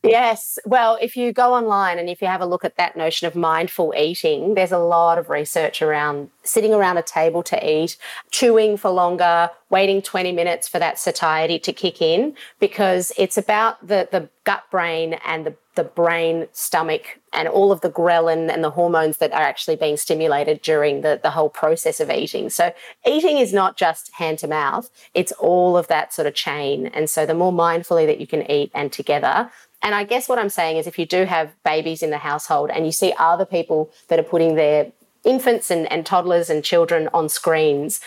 Yes. 0.07 0.59
Well, 0.65 0.99
if 1.01 1.17
you 1.17 1.33
go 1.33 1.55
online 1.55 1.99
and 1.99 2.09
if 2.09 2.23
you 2.23 2.29
have 2.29 2.41
a 2.41 2.47
look 2.47 2.65
at 2.65 2.77
that 2.77 2.97
notion 2.97 3.27
of 3.27 3.35
mindful 3.35 3.93
eating, 3.97 4.55
there's 4.55 4.73
a 4.73 4.79
lot 4.79 5.19
of 5.19 5.29
research 5.29 5.83
around 5.83 6.31
sitting 6.45 6.73
around 6.73 6.97
a 6.97 7.03
table 7.03 7.43
to 7.43 7.69
eat, 7.69 7.97
chewing 8.31 8.77
for 8.77 8.91
longer, 8.91 9.51
waiting 9.69 10.01
20 10.01 10.33
minutes 10.33 10.69
for 10.69 10.79
that 10.79 10.99
satiety 10.99 11.59
to 11.59 11.73
kick 11.73 12.01
in, 12.01 12.37
because 12.61 13.13
it's 13.19 13.37
about 13.37 13.85
the, 13.85 14.09
the 14.13 14.29
gut 14.45 14.63
brain 14.71 15.15
and 15.27 15.45
the, 15.45 15.55
the 15.75 15.83
brain 15.83 16.47
stomach 16.53 17.19
and 17.33 17.49
all 17.49 17.73
of 17.73 17.81
the 17.81 17.91
ghrelin 17.91 18.49
and 18.49 18.63
the 18.63 18.71
hormones 18.71 19.19
that 19.19 19.33
are 19.33 19.43
actually 19.43 19.75
being 19.75 19.97
stimulated 19.97 20.63
during 20.63 21.01
the, 21.01 21.19
the 21.21 21.31
whole 21.31 21.51
process 21.51 21.99
of 21.99 22.11
eating. 22.11 22.49
So 22.49 22.73
eating 23.05 23.39
is 23.39 23.53
not 23.53 23.77
just 23.77 24.13
hand 24.13 24.39
to 24.39 24.47
mouth, 24.47 24.89
it's 25.15 25.33
all 25.33 25.77
of 25.77 25.89
that 25.89 26.15
sort 26.15 26.27
of 26.27 26.35
chain. 26.35 26.87
And 26.87 27.11
so 27.11 27.27
the 27.27 27.35
more 27.35 27.53
mindfully 27.53 28.07
that 28.07 28.21
you 28.21 28.27
can 28.27 28.49
eat 28.49 28.71
and 28.73 28.93
together, 28.93 29.51
and 29.87 29.95
I 29.95 30.03
guess 30.03 30.29
what 30.29 30.41
I'm 30.41 30.49
saying 30.49 30.79
is 30.79 30.89
if 30.89 30.99
you 30.99 31.07
do 31.07 31.27
have 31.27 31.55
babies 31.63 32.03
in 32.03 32.11
the 32.11 32.19
household 32.19 32.71
and 32.71 32.85
you 32.85 32.91
see 32.91 33.15
other 33.21 33.45
people 33.45 33.93
that 34.09 34.19
are 34.19 34.25
putting 34.25 34.57
their 34.57 34.91
infants 35.23 35.71
and, 35.71 35.91
and 35.93 36.05
toddlers 36.05 36.51
and 36.51 36.65
children 36.65 37.09
on 37.15 37.29
screens 37.29 38.01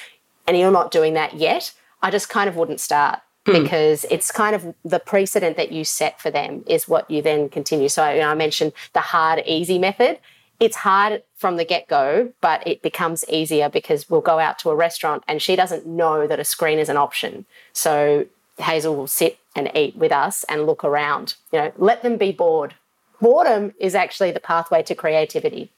and 0.45 0.57
you're 0.57 0.73
not 0.73 0.91
doing 0.91 1.13
that 1.13 1.35
yet, 1.35 1.71
I 2.01 2.11
just 2.11 2.27
kind 2.27 2.49
of 2.49 2.57
wouldn't 2.57 2.81
start 2.81 3.21
hmm. 3.45 3.53
because 3.53 4.05
it's 4.11 4.29
kind 4.29 4.57
of 4.57 4.75
the 4.83 4.99
precedent 4.99 5.55
that 5.55 5.71
you 5.71 5.85
set 5.85 6.19
for 6.19 6.29
them 6.29 6.65
is 6.67 6.89
what 6.89 7.09
you 7.09 7.21
then 7.21 7.47
continue. 7.47 7.87
So 7.87 8.11
you 8.11 8.19
know, 8.19 8.27
I 8.27 8.35
mentioned 8.35 8.73
the 8.91 8.99
hard, 8.99 9.41
easy 9.45 9.79
method. 9.79 10.19
It's 10.59 10.75
hard 10.75 11.23
from 11.37 11.55
the 11.55 11.63
get 11.63 11.87
go, 11.87 12.33
but 12.41 12.61
it 12.67 12.81
becomes 12.81 13.23
easier 13.29 13.69
because 13.69 14.09
we'll 14.09 14.19
go 14.19 14.39
out 14.39 14.59
to 14.59 14.69
a 14.69 14.75
restaurant 14.75 15.23
and 15.29 15.41
she 15.41 15.55
doesn't 15.55 15.85
know 15.87 16.27
that 16.27 16.41
a 16.41 16.43
screen 16.43 16.77
is 16.77 16.89
an 16.89 16.97
option. 16.97 17.45
So 17.71 18.25
Hazel 18.59 18.95
will 18.95 19.07
sit 19.07 19.39
and 19.55 19.71
eat 19.75 19.95
with 19.95 20.11
us 20.11 20.43
and 20.45 20.65
look 20.65 20.83
around. 20.83 21.35
You 21.51 21.59
know, 21.59 21.71
let 21.77 22.03
them 22.03 22.17
be 22.17 22.31
bored. 22.31 22.75
Boredom 23.21 23.73
is 23.79 23.95
actually 23.95 24.31
the 24.31 24.39
pathway 24.39 24.83
to 24.83 24.95
creativity. 24.95 25.71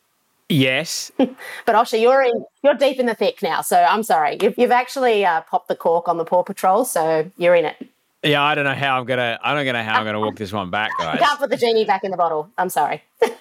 Yes. 0.49 1.11
But 1.65 1.75
Osher, 1.75 1.99
you're 1.99 2.21
in, 2.21 2.45
you're 2.63 2.73
deep 2.73 2.99
in 2.99 3.05
the 3.05 3.15
thick 3.15 3.41
now. 3.41 3.61
So 3.61 3.81
I'm 3.81 4.03
sorry, 4.03 4.37
you've, 4.41 4.57
you've 4.57 4.71
actually 4.71 5.25
uh, 5.25 5.41
popped 5.41 5.67
the 5.67 5.75
cork 5.75 6.07
on 6.07 6.17
the 6.17 6.25
Paw 6.25 6.43
Patrol. 6.43 6.85
So 6.85 7.31
you're 7.37 7.55
in 7.55 7.65
it. 7.65 7.87
Yeah, 8.23 8.43
I 8.43 8.53
don't 8.53 8.65
know 8.65 8.75
how 8.75 8.99
I'm 8.99 9.05
gonna. 9.05 9.39
I 9.43 9.53
don't 9.55 9.65
know 9.65 9.83
how 9.83 9.99
I'm 9.99 10.05
gonna 10.05 10.19
walk 10.19 10.35
this 10.35 10.53
one 10.53 10.69
back, 10.69 10.91
guys. 10.99 11.19
Can't 11.19 11.39
put 11.39 11.49
the 11.49 11.57
genie 11.57 11.85
back 11.85 12.03
in 12.03 12.11
the 12.11 12.17
bottle. 12.17 12.49
I'm 12.57 12.69
sorry. 12.69 13.03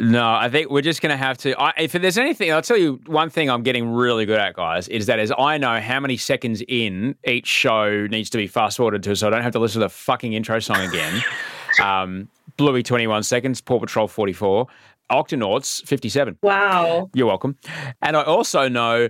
No, 0.00 0.34
I 0.34 0.48
think 0.48 0.70
we're 0.70 0.82
just 0.82 1.00
going 1.00 1.10
to 1.10 1.16
have 1.16 1.38
to. 1.38 1.58
I, 1.60 1.72
if 1.78 1.92
there's 1.92 2.18
anything, 2.18 2.52
I'll 2.52 2.62
tell 2.62 2.76
you 2.76 3.00
one 3.06 3.30
thing 3.30 3.48
I'm 3.48 3.62
getting 3.62 3.88
really 3.88 4.26
good 4.26 4.38
at, 4.38 4.54
guys, 4.54 4.88
is 4.88 5.06
that 5.06 5.20
as 5.20 5.32
I 5.38 5.56
know 5.56 5.80
how 5.80 6.00
many 6.00 6.16
seconds 6.16 6.62
in 6.66 7.14
each 7.24 7.46
show 7.46 8.06
needs 8.08 8.28
to 8.30 8.38
be 8.38 8.48
fast 8.48 8.76
forwarded 8.76 9.04
to, 9.04 9.14
so 9.14 9.28
I 9.28 9.30
don't 9.30 9.42
have 9.42 9.52
to 9.52 9.60
listen 9.60 9.80
to 9.80 9.86
the 9.86 9.90
fucking 9.90 10.32
intro 10.32 10.58
song 10.58 10.80
again. 10.80 11.22
um, 11.82 12.28
Bluey 12.56 12.82
21 12.82 13.22
seconds, 13.22 13.60
Paw 13.60 13.78
Patrol 13.78 14.08
44, 14.08 14.66
Octonauts 15.12 15.84
57. 15.86 16.38
Wow. 16.42 17.08
You're 17.14 17.28
welcome. 17.28 17.56
And 18.02 18.16
I 18.16 18.24
also 18.24 18.68
know, 18.68 19.08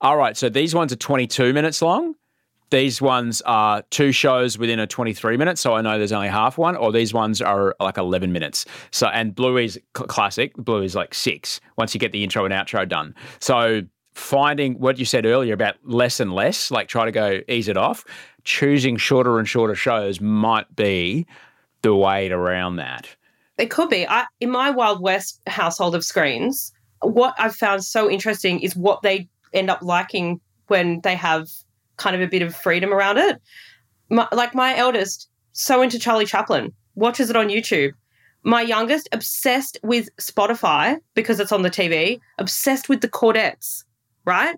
all 0.00 0.16
right, 0.16 0.36
so 0.36 0.48
these 0.48 0.74
ones 0.74 0.92
are 0.92 0.96
22 0.96 1.52
minutes 1.52 1.80
long. 1.80 2.14
These 2.70 3.00
ones 3.00 3.40
are 3.42 3.82
two 3.90 4.12
shows 4.12 4.58
within 4.58 4.78
a 4.78 4.86
23 4.86 5.36
minutes, 5.36 5.60
so 5.60 5.74
I 5.74 5.80
know 5.80 5.96
there's 5.96 6.12
only 6.12 6.28
half 6.28 6.58
one, 6.58 6.76
or 6.76 6.92
these 6.92 7.14
ones 7.14 7.40
are 7.40 7.74
like 7.80 7.96
11 7.96 8.32
minutes. 8.32 8.66
So, 8.90 9.06
and 9.06 9.34
Bluey's 9.34 9.78
cl- 9.96 10.06
classic, 10.06 10.54
Bluey's 10.56 10.94
like 10.94 11.14
six 11.14 11.60
once 11.76 11.94
you 11.94 12.00
get 12.00 12.12
the 12.12 12.22
intro 12.22 12.44
and 12.44 12.52
outro 12.52 12.86
done. 12.86 13.14
So, 13.40 13.82
finding 14.14 14.74
what 14.80 14.98
you 14.98 15.04
said 15.04 15.24
earlier 15.24 15.54
about 15.54 15.76
less 15.84 16.20
and 16.20 16.32
less, 16.34 16.70
like 16.70 16.88
try 16.88 17.04
to 17.04 17.12
go 17.12 17.40
ease 17.48 17.68
it 17.68 17.76
off, 17.76 18.04
choosing 18.44 18.96
shorter 18.96 19.38
and 19.38 19.48
shorter 19.48 19.74
shows 19.74 20.20
might 20.20 20.74
be 20.74 21.26
the 21.82 21.94
way 21.94 22.28
around 22.30 22.76
that. 22.76 23.08
It 23.56 23.70
could 23.70 23.88
be. 23.88 24.06
I, 24.06 24.24
in 24.40 24.50
my 24.50 24.70
Wild 24.70 25.00
West 25.00 25.40
household 25.46 25.94
of 25.94 26.04
screens, 26.04 26.72
what 27.00 27.34
I've 27.38 27.54
found 27.54 27.84
so 27.84 28.10
interesting 28.10 28.60
is 28.60 28.76
what 28.76 29.02
they 29.02 29.28
end 29.52 29.70
up 29.70 29.82
liking 29.82 30.40
when 30.66 31.00
they 31.02 31.14
have 31.14 31.48
kind 31.98 32.16
of 32.16 32.22
a 32.22 32.26
bit 32.26 32.42
of 32.42 32.56
freedom 32.56 32.92
around 32.92 33.18
it. 33.18 33.40
My, 34.08 34.26
like 34.32 34.54
my 34.54 34.76
eldest, 34.76 35.28
so 35.52 35.82
into 35.82 35.98
Charlie 35.98 36.24
Chaplin, 36.24 36.72
watches 36.94 37.28
it 37.28 37.36
on 37.36 37.48
YouTube. 37.48 37.92
My 38.42 38.62
youngest, 38.62 39.08
obsessed 39.12 39.78
with 39.82 40.08
Spotify 40.16 40.96
because 41.14 41.40
it's 41.40 41.52
on 41.52 41.62
the 41.62 41.70
TV, 41.70 42.20
obsessed 42.38 42.88
with 42.88 43.02
the 43.02 43.08
Chordettes, 43.08 43.84
right? 44.24 44.56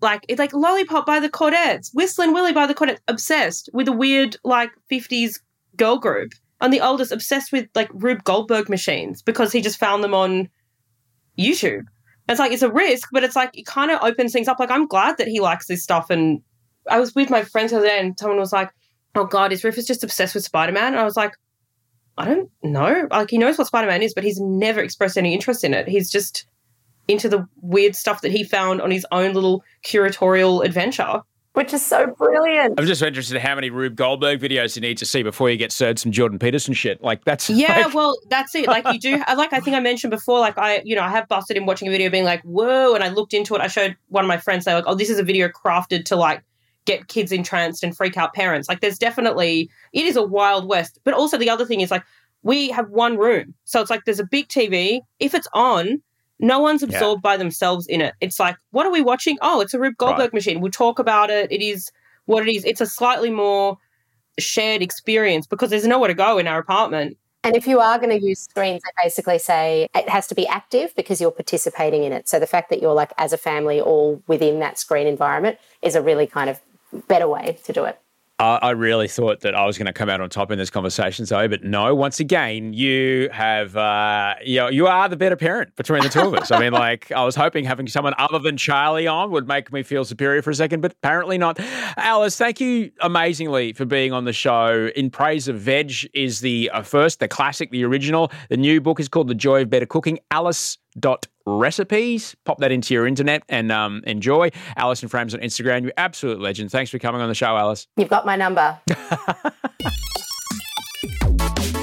Like 0.00 0.24
it's 0.28 0.38
like 0.38 0.52
Lollipop 0.52 1.06
by 1.06 1.20
the 1.20 1.30
Chordettes, 1.30 1.90
Whistling 1.94 2.32
Willie 2.32 2.52
by 2.52 2.66
the 2.66 2.74
Chordettes, 2.74 3.00
obsessed 3.08 3.70
with 3.72 3.88
a 3.88 3.92
weird 3.92 4.36
like 4.44 4.70
50s 4.90 5.40
girl 5.76 5.98
group. 5.98 6.32
And 6.60 6.72
the 6.72 6.80
oldest 6.80 7.10
obsessed 7.10 7.50
with 7.50 7.68
like 7.74 7.88
Rube 7.92 8.22
Goldberg 8.22 8.68
machines 8.68 9.22
because 9.22 9.52
he 9.52 9.60
just 9.60 9.78
found 9.78 10.04
them 10.04 10.14
on 10.14 10.48
YouTube. 11.38 11.86
It's 12.28 12.38
like 12.38 12.52
it's 12.52 12.62
a 12.62 12.70
risk, 12.70 13.08
but 13.12 13.24
it's 13.24 13.34
like 13.34 13.56
it 13.56 13.66
kind 13.66 13.90
of 13.90 14.00
opens 14.02 14.32
things 14.32 14.48
up. 14.48 14.60
Like 14.60 14.70
I'm 14.70 14.86
glad 14.86 15.18
that 15.18 15.28
he 15.28 15.40
likes 15.40 15.66
this 15.66 15.82
stuff. 15.82 16.10
And 16.10 16.40
I 16.90 16.98
was 17.00 17.14
with 17.14 17.30
my 17.30 17.42
friends 17.42 17.70
the 17.70 17.78
other 17.78 17.86
day, 17.86 17.98
and 18.00 18.18
someone 18.18 18.38
was 18.38 18.52
like, 18.52 18.70
"Oh 19.14 19.24
God, 19.24 19.52
is 19.52 19.64
Rufus 19.64 19.86
just 19.86 20.04
obsessed 20.04 20.34
with 20.34 20.44
Spider 20.44 20.72
Man?" 20.72 20.92
And 20.92 21.00
I 21.00 21.04
was 21.04 21.16
like, 21.16 21.32
"I 22.18 22.24
don't 22.26 22.50
know. 22.62 23.08
Like 23.10 23.30
he 23.30 23.38
knows 23.38 23.58
what 23.58 23.66
Spider 23.66 23.88
Man 23.88 24.02
is, 24.02 24.14
but 24.14 24.24
he's 24.24 24.40
never 24.40 24.80
expressed 24.80 25.16
any 25.18 25.32
interest 25.34 25.64
in 25.64 25.74
it. 25.74 25.88
He's 25.88 26.10
just 26.10 26.46
into 27.08 27.28
the 27.28 27.46
weird 27.60 27.96
stuff 27.96 28.20
that 28.22 28.30
he 28.32 28.44
found 28.44 28.80
on 28.80 28.90
his 28.90 29.06
own 29.12 29.32
little 29.32 29.62
curatorial 29.84 30.64
adventure." 30.64 31.20
Which 31.54 31.74
is 31.74 31.84
so 31.84 32.06
brilliant. 32.16 32.80
I'm 32.80 32.86
just 32.86 33.02
interested 33.02 33.36
in 33.36 33.42
how 33.42 33.54
many 33.54 33.68
Rube 33.68 33.94
Goldberg 33.94 34.40
videos 34.40 34.74
you 34.74 34.80
need 34.80 34.96
to 34.96 35.04
see 35.04 35.22
before 35.22 35.50
you 35.50 35.58
get 35.58 35.70
served 35.70 35.98
some 35.98 36.10
Jordan 36.10 36.38
Peterson 36.38 36.72
shit. 36.72 37.02
Like 37.02 37.26
that's 37.26 37.50
Yeah, 37.50 37.76
like- 37.84 37.94
well, 37.94 38.16
that's 38.30 38.54
it. 38.54 38.66
Like 38.66 38.86
you 38.90 38.98
do, 38.98 39.18
like 39.36 39.52
I 39.52 39.60
think 39.60 39.76
I 39.76 39.80
mentioned 39.80 40.12
before. 40.12 40.38
Like 40.38 40.56
I, 40.56 40.80
you 40.82 40.96
know, 40.96 41.02
I 41.02 41.10
have 41.10 41.28
busted 41.28 41.58
in 41.58 41.66
watching 41.66 41.88
a 41.88 41.90
video, 41.90 42.08
being 42.08 42.24
like, 42.24 42.40
"Whoa!" 42.40 42.94
And 42.94 43.04
I 43.04 43.10
looked 43.10 43.34
into 43.34 43.54
it. 43.54 43.60
I 43.60 43.66
showed 43.66 43.98
one 44.08 44.24
of 44.24 44.28
my 44.28 44.38
friends. 44.38 44.64
They 44.64 44.72
were 44.72 44.78
like, 44.78 44.86
"Oh, 44.88 44.94
this 44.94 45.10
is 45.10 45.18
a 45.18 45.22
video 45.22 45.48
crafted 45.48 46.06
to 46.06 46.16
like 46.16 46.42
get 46.84 47.08
kids 47.08 47.32
entranced 47.32 47.82
and 47.82 47.96
freak 47.96 48.16
out 48.16 48.34
parents." 48.34 48.68
Like, 48.68 48.80
there's 48.80 48.98
definitely 48.98 49.70
it 49.92 50.04
is 50.04 50.16
a 50.16 50.22
wild 50.22 50.66
west. 50.68 50.98
But 51.04 51.14
also 51.14 51.36
the 51.36 51.50
other 51.50 51.64
thing 51.64 51.80
is 51.80 51.90
like 51.90 52.04
we 52.42 52.70
have 52.70 52.90
one 52.90 53.16
room, 53.16 53.54
so 53.64 53.80
it's 53.80 53.90
like 53.90 54.04
there's 54.04 54.20
a 54.20 54.24
big 54.24 54.48
TV. 54.48 55.00
If 55.18 55.34
it's 55.34 55.48
on. 55.54 56.02
No 56.44 56.58
one's 56.58 56.82
Yeah. 56.82 56.88
absorbed 56.88 57.22
by 57.22 57.36
themselves 57.36 57.86
in 57.86 58.00
it. 58.00 58.14
It's 58.20 58.40
like, 58.40 58.56
what 58.72 58.84
are 58.84 58.90
we 58.90 59.00
watching? 59.00 59.38
Oh, 59.42 59.60
it's 59.60 59.74
a 59.74 59.78
Rube 59.78 59.96
Goldberg 59.96 60.34
machine. 60.34 60.60
We'll 60.60 60.72
talk 60.72 60.98
about 60.98 61.30
it. 61.30 61.52
It 61.52 61.62
is 61.62 61.92
what 62.24 62.42
it 62.48 62.52
is. 62.52 62.64
It's 62.64 62.80
a 62.80 62.86
slightly 62.86 63.30
more 63.30 63.78
shared 64.40 64.82
experience 64.82 65.46
because 65.46 65.70
there's 65.70 65.86
nowhere 65.86 66.08
to 66.08 66.14
go 66.14 66.38
in 66.38 66.48
our 66.48 66.58
apartment. 66.58 67.16
And 67.44 67.54
if 67.54 67.68
you 67.68 67.78
are 67.78 67.96
going 67.96 68.18
to 68.18 68.26
use 68.26 68.40
screens, 68.40 68.82
they 68.82 69.04
basically 69.04 69.38
say 69.38 69.86
it 69.94 70.08
has 70.08 70.26
to 70.28 70.34
be 70.34 70.48
active 70.48 70.92
because 70.96 71.20
you're 71.20 71.30
participating 71.30 72.02
in 72.02 72.12
it. 72.12 72.28
So 72.28 72.40
the 72.40 72.46
fact 72.48 72.70
that 72.70 72.82
you're 72.82 72.94
like 72.94 73.12
as 73.18 73.32
a 73.32 73.38
family 73.38 73.80
all 73.80 74.20
within 74.26 74.58
that 74.58 74.78
screen 74.78 75.06
environment 75.06 75.58
is 75.80 75.94
a 75.94 76.02
really 76.02 76.26
kind 76.26 76.50
of 76.50 76.60
better 77.08 77.28
way 77.28 77.58
to 77.64 77.72
do 77.72 77.84
it. 77.84 77.98
I 78.38 78.70
really 78.70 79.06
thought 79.06 79.42
that 79.42 79.54
I 79.54 79.64
was 79.66 79.78
going 79.78 79.86
to 79.86 79.92
come 79.92 80.08
out 80.08 80.20
on 80.20 80.28
top 80.28 80.50
in 80.50 80.58
this 80.58 80.68
conversation, 80.68 81.24
Zoe, 81.26 81.46
but 81.46 81.62
no. 81.62 81.94
Once 81.94 82.18
again, 82.18 82.72
you 82.72 83.28
have, 83.30 83.76
uh, 83.76 84.34
you 84.44 84.56
know, 84.56 84.68
you 84.68 84.88
are 84.88 85.08
the 85.08 85.16
better 85.16 85.36
parent 85.36 85.76
between 85.76 86.02
the 86.02 86.08
two 86.08 86.22
of 86.22 86.34
us. 86.34 86.50
I 86.50 86.58
mean, 86.58 86.72
like, 86.72 87.12
I 87.12 87.24
was 87.24 87.36
hoping 87.36 87.64
having 87.64 87.86
someone 87.86 88.14
other 88.18 88.40
than 88.40 88.56
Charlie 88.56 89.06
on 89.06 89.30
would 89.30 89.46
make 89.46 89.72
me 89.72 89.84
feel 89.84 90.04
superior 90.04 90.42
for 90.42 90.50
a 90.50 90.56
second, 90.56 90.80
but 90.80 90.90
apparently 90.90 91.38
not. 91.38 91.60
Alice, 91.96 92.36
thank 92.36 92.60
you 92.60 92.90
amazingly 93.00 93.74
for 93.74 93.84
being 93.84 94.12
on 94.12 94.24
the 94.24 94.32
show. 94.32 94.90
In 94.96 95.08
Praise 95.08 95.46
of 95.46 95.60
Veg 95.60 95.92
is 96.12 96.40
the 96.40 96.68
uh, 96.70 96.82
first, 96.82 97.20
the 97.20 97.28
classic, 97.28 97.70
the 97.70 97.84
original. 97.84 98.32
The 98.48 98.56
new 98.56 98.80
book 98.80 98.98
is 98.98 99.08
called 99.08 99.28
The 99.28 99.36
Joy 99.36 99.62
of 99.62 99.70
Better 99.70 99.86
Cooking. 99.86 100.18
Alice 100.32 100.78
dot 100.98 101.28
recipes 101.46 102.34
pop 102.44 102.58
that 102.58 102.70
into 102.72 102.94
your 102.94 103.06
internet 103.06 103.42
and 103.48 103.70
um, 103.72 104.02
enjoy 104.06 104.50
alice 104.76 105.02
in 105.02 105.08
frames 105.08 105.34
on 105.34 105.40
instagram 105.40 105.82
you're 105.82 105.92
absolute 105.96 106.40
legend 106.40 106.70
thanks 106.70 106.90
for 106.90 106.98
coming 106.98 107.20
on 107.20 107.28
the 107.28 107.34
show 107.34 107.56
alice 107.56 107.86
You've 107.96 108.08
got 108.08 108.24
my 108.26 108.36
number. 108.36 108.78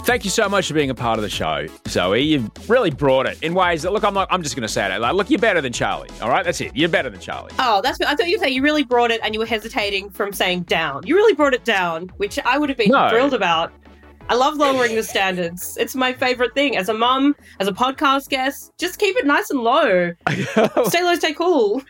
Thank 0.04 0.24
you 0.26 0.32
so 0.32 0.50
much 0.50 0.68
for 0.68 0.74
being 0.74 0.90
a 0.90 0.96
part 0.96 1.20
of 1.20 1.24
the 1.24 1.30
show, 1.30 1.68
Zoe. 1.88 2.20
You've 2.22 2.50
really 2.70 2.90
brought 2.90 3.28
it 3.28 3.38
in 3.44 3.54
ways 3.54 3.84
that 3.84 3.94
look. 3.94 4.04
I'm 4.04 4.16
not. 4.16 4.28
I'm 4.32 4.42
just 4.42 4.56
going 4.56 4.64
to 4.64 4.68
say 4.68 4.92
it. 4.96 5.00
Like, 5.00 5.14
look, 5.14 5.30
you're 5.30 5.40
better 5.40 5.62
than 5.62 5.72
Charlie. 5.72 6.10
All 6.20 6.30
right, 6.30 6.44
that's 6.44 6.60
it. 6.62 6.72
You're 6.76 6.90
better 6.90 7.12
than 7.12 7.20
Charlie. 7.20 7.52
Oh, 7.60 7.80
that's. 7.84 8.02
I 8.02 8.16
thought 8.16 8.28
you 8.28 8.38
were 8.38 8.44
saying 8.44 8.56
you 8.56 8.64
really 8.64 8.84
brought 8.84 9.12
it, 9.12 9.20
and 9.24 9.36
you 9.36 9.40
were 9.40 9.46
hesitating 9.46 10.10
from 10.10 10.34
saying 10.34 10.62
down. 10.64 11.06
You 11.06 11.16
really 11.16 11.36
brought 11.36 11.54
it 11.54 11.64
down, 11.64 12.08
which 12.18 12.40
I 12.40 12.58
would 12.58 12.70
have 12.70 12.78
been 12.78 12.90
No. 12.90 13.08
thrilled 13.10 13.36
about. 13.36 13.72
I 14.30 14.36
love 14.36 14.58
lowering 14.58 14.94
the 14.94 15.02
standards. 15.02 15.76
It's 15.80 15.96
my 15.96 16.14
favorite 16.14 16.54
thing. 16.54 16.78
As 16.78 16.88
a 16.88 16.94
mum, 16.94 17.36
as 17.60 17.68
a 17.68 17.72
podcast 17.72 18.30
guest, 18.30 18.72
just 18.78 19.00
keep 19.00 19.18
it 19.18 19.26
nice 19.26 19.50
and 19.50 19.62
low. 19.62 20.14
Stay 20.86 21.04
low, 21.04 21.16
stay 21.16 21.34
cool. 21.34 21.82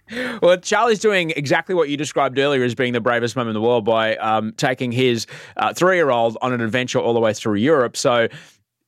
well, 0.42 0.56
Charlie's 0.56 1.00
doing 1.00 1.32
exactly 1.32 1.76
what 1.76 1.90
you 1.90 1.98
described 1.98 2.40
earlier 2.40 2.64
as 2.64 2.76
being 2.76 2.94
the 2.94 3.02
bravest 3.02 3.36
mum 3.36 3.50
in 3.50 3.54
the 3.54 3.62
world 3.62 3.84
by 3.84 4.16
um, 4.18 4.54
taking 4.54 4.94
his 4.94 5.28
uh, 5.58 5.74
three-year-old 5.74 6.38
on 6.42 6.54
an 6.54 6.62
adventure 6.62 7.00
all 7.00 7.14
the 7.14 7.20
way 7.20 7.34
through 7.34 7.56
Europe. 7.56 7.98
So, 7.98 8.30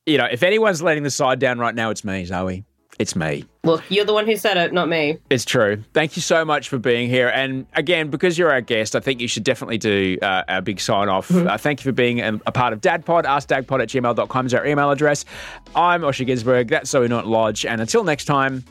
you 0.06 0.16
know, 0.16 0.28
if 0.30 0.42
anyone's 0.42 0.82
letting 0.82 1.02
the 1.02 1.10
side 1.10 1.38
down 1.38 1.58
right 1.58 1.74
now, 1.74 1.90
it's 1.90 2.04
me, 2.04 2.24
Zoe. 2.24 2.64
It's 2.98 3.16
me. 3.16 3.44
Look, 3.64 3.82
you're 3.88 4.04
the 4.04 4.12
one 4.12 4.26
who 4.26 4.36
said 4.36 4.56
it, 4.58 4.72
not 4.72 4.88
me. 4.88 5.18
It's 5.30 5.44
true. 5.44 5.82
Thank 5.94 6.14
you 6.14 6.22
so 6.22 6.44
much 6.44 6.68
for 6.68 6.78
being 6.78 7.08
here. 7.08 7.28
And 7.28 7.66
again, 7.74 8.10
because 8.10 8.36
you're 8.36 8.52
our 8.52 8.60
guest, 8.60 8.94
I 8.94 9.00
think 9.00 9.20
you 9.20 9.28
should 9.28 9.44
definitely 9.44 9.78
do 9.78 10.18
uh, 10.20 10.42
our 10.48 10.60
big 10.60 10.78
sign 10.78 11.08
off. 11.08 11.30
Uh, 11.30 11.56
thank 11.56 11.80
you 11.80 11.84
for 11.90 11.94
being 11.94 12.20
a, 12.20 12.34
a 12.46 12.52
part 12.52 12.72
of 12.72 12.80
DadPod. 12.80 13.24
AskDadPod 13.24 13.82
at 13.82 13.88
gmail.com 13.88 14.46
is 14.46 14.54
our 14.54 14.66
email 14.66 14.90
address. 14.90 15.24
I'm 15.74 16.02
Osher 16.02 16.26
Günsberg. 16.26 16.68
That's 16.68 16.90
Zoe 16.90 17.08
Norton 17.08 17.30
Lodge. 17.30 17.64
And 17.64 17.80
until 17.80 18.04
next 18.04 18.26
time, 18.26 18.62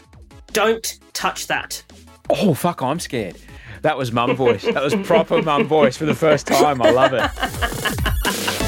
Don't 0.54 1.00
touch 1.14 1.48
that. 1.48 1.84
oh, 2.30 2.54
fuck, 2.54 2.82
I'm 2.82 3.00
scared. 3.00 3.38
That 3.82 3.98
was 3.98 4.12
mum 4.12 4.36
voice. 4.36 4.64
That 4.64 4.84
was 4.84 4.94
proper 5.08 5.42
mum 5.42 5.66
voice 5.66 5.98
for 5.98 6.06
the 6.06 6.14
first 6.16 6.46
time. 6.46 6.82
I 6.84 6.92
love 6.92 7.14
it. 7.14 8.58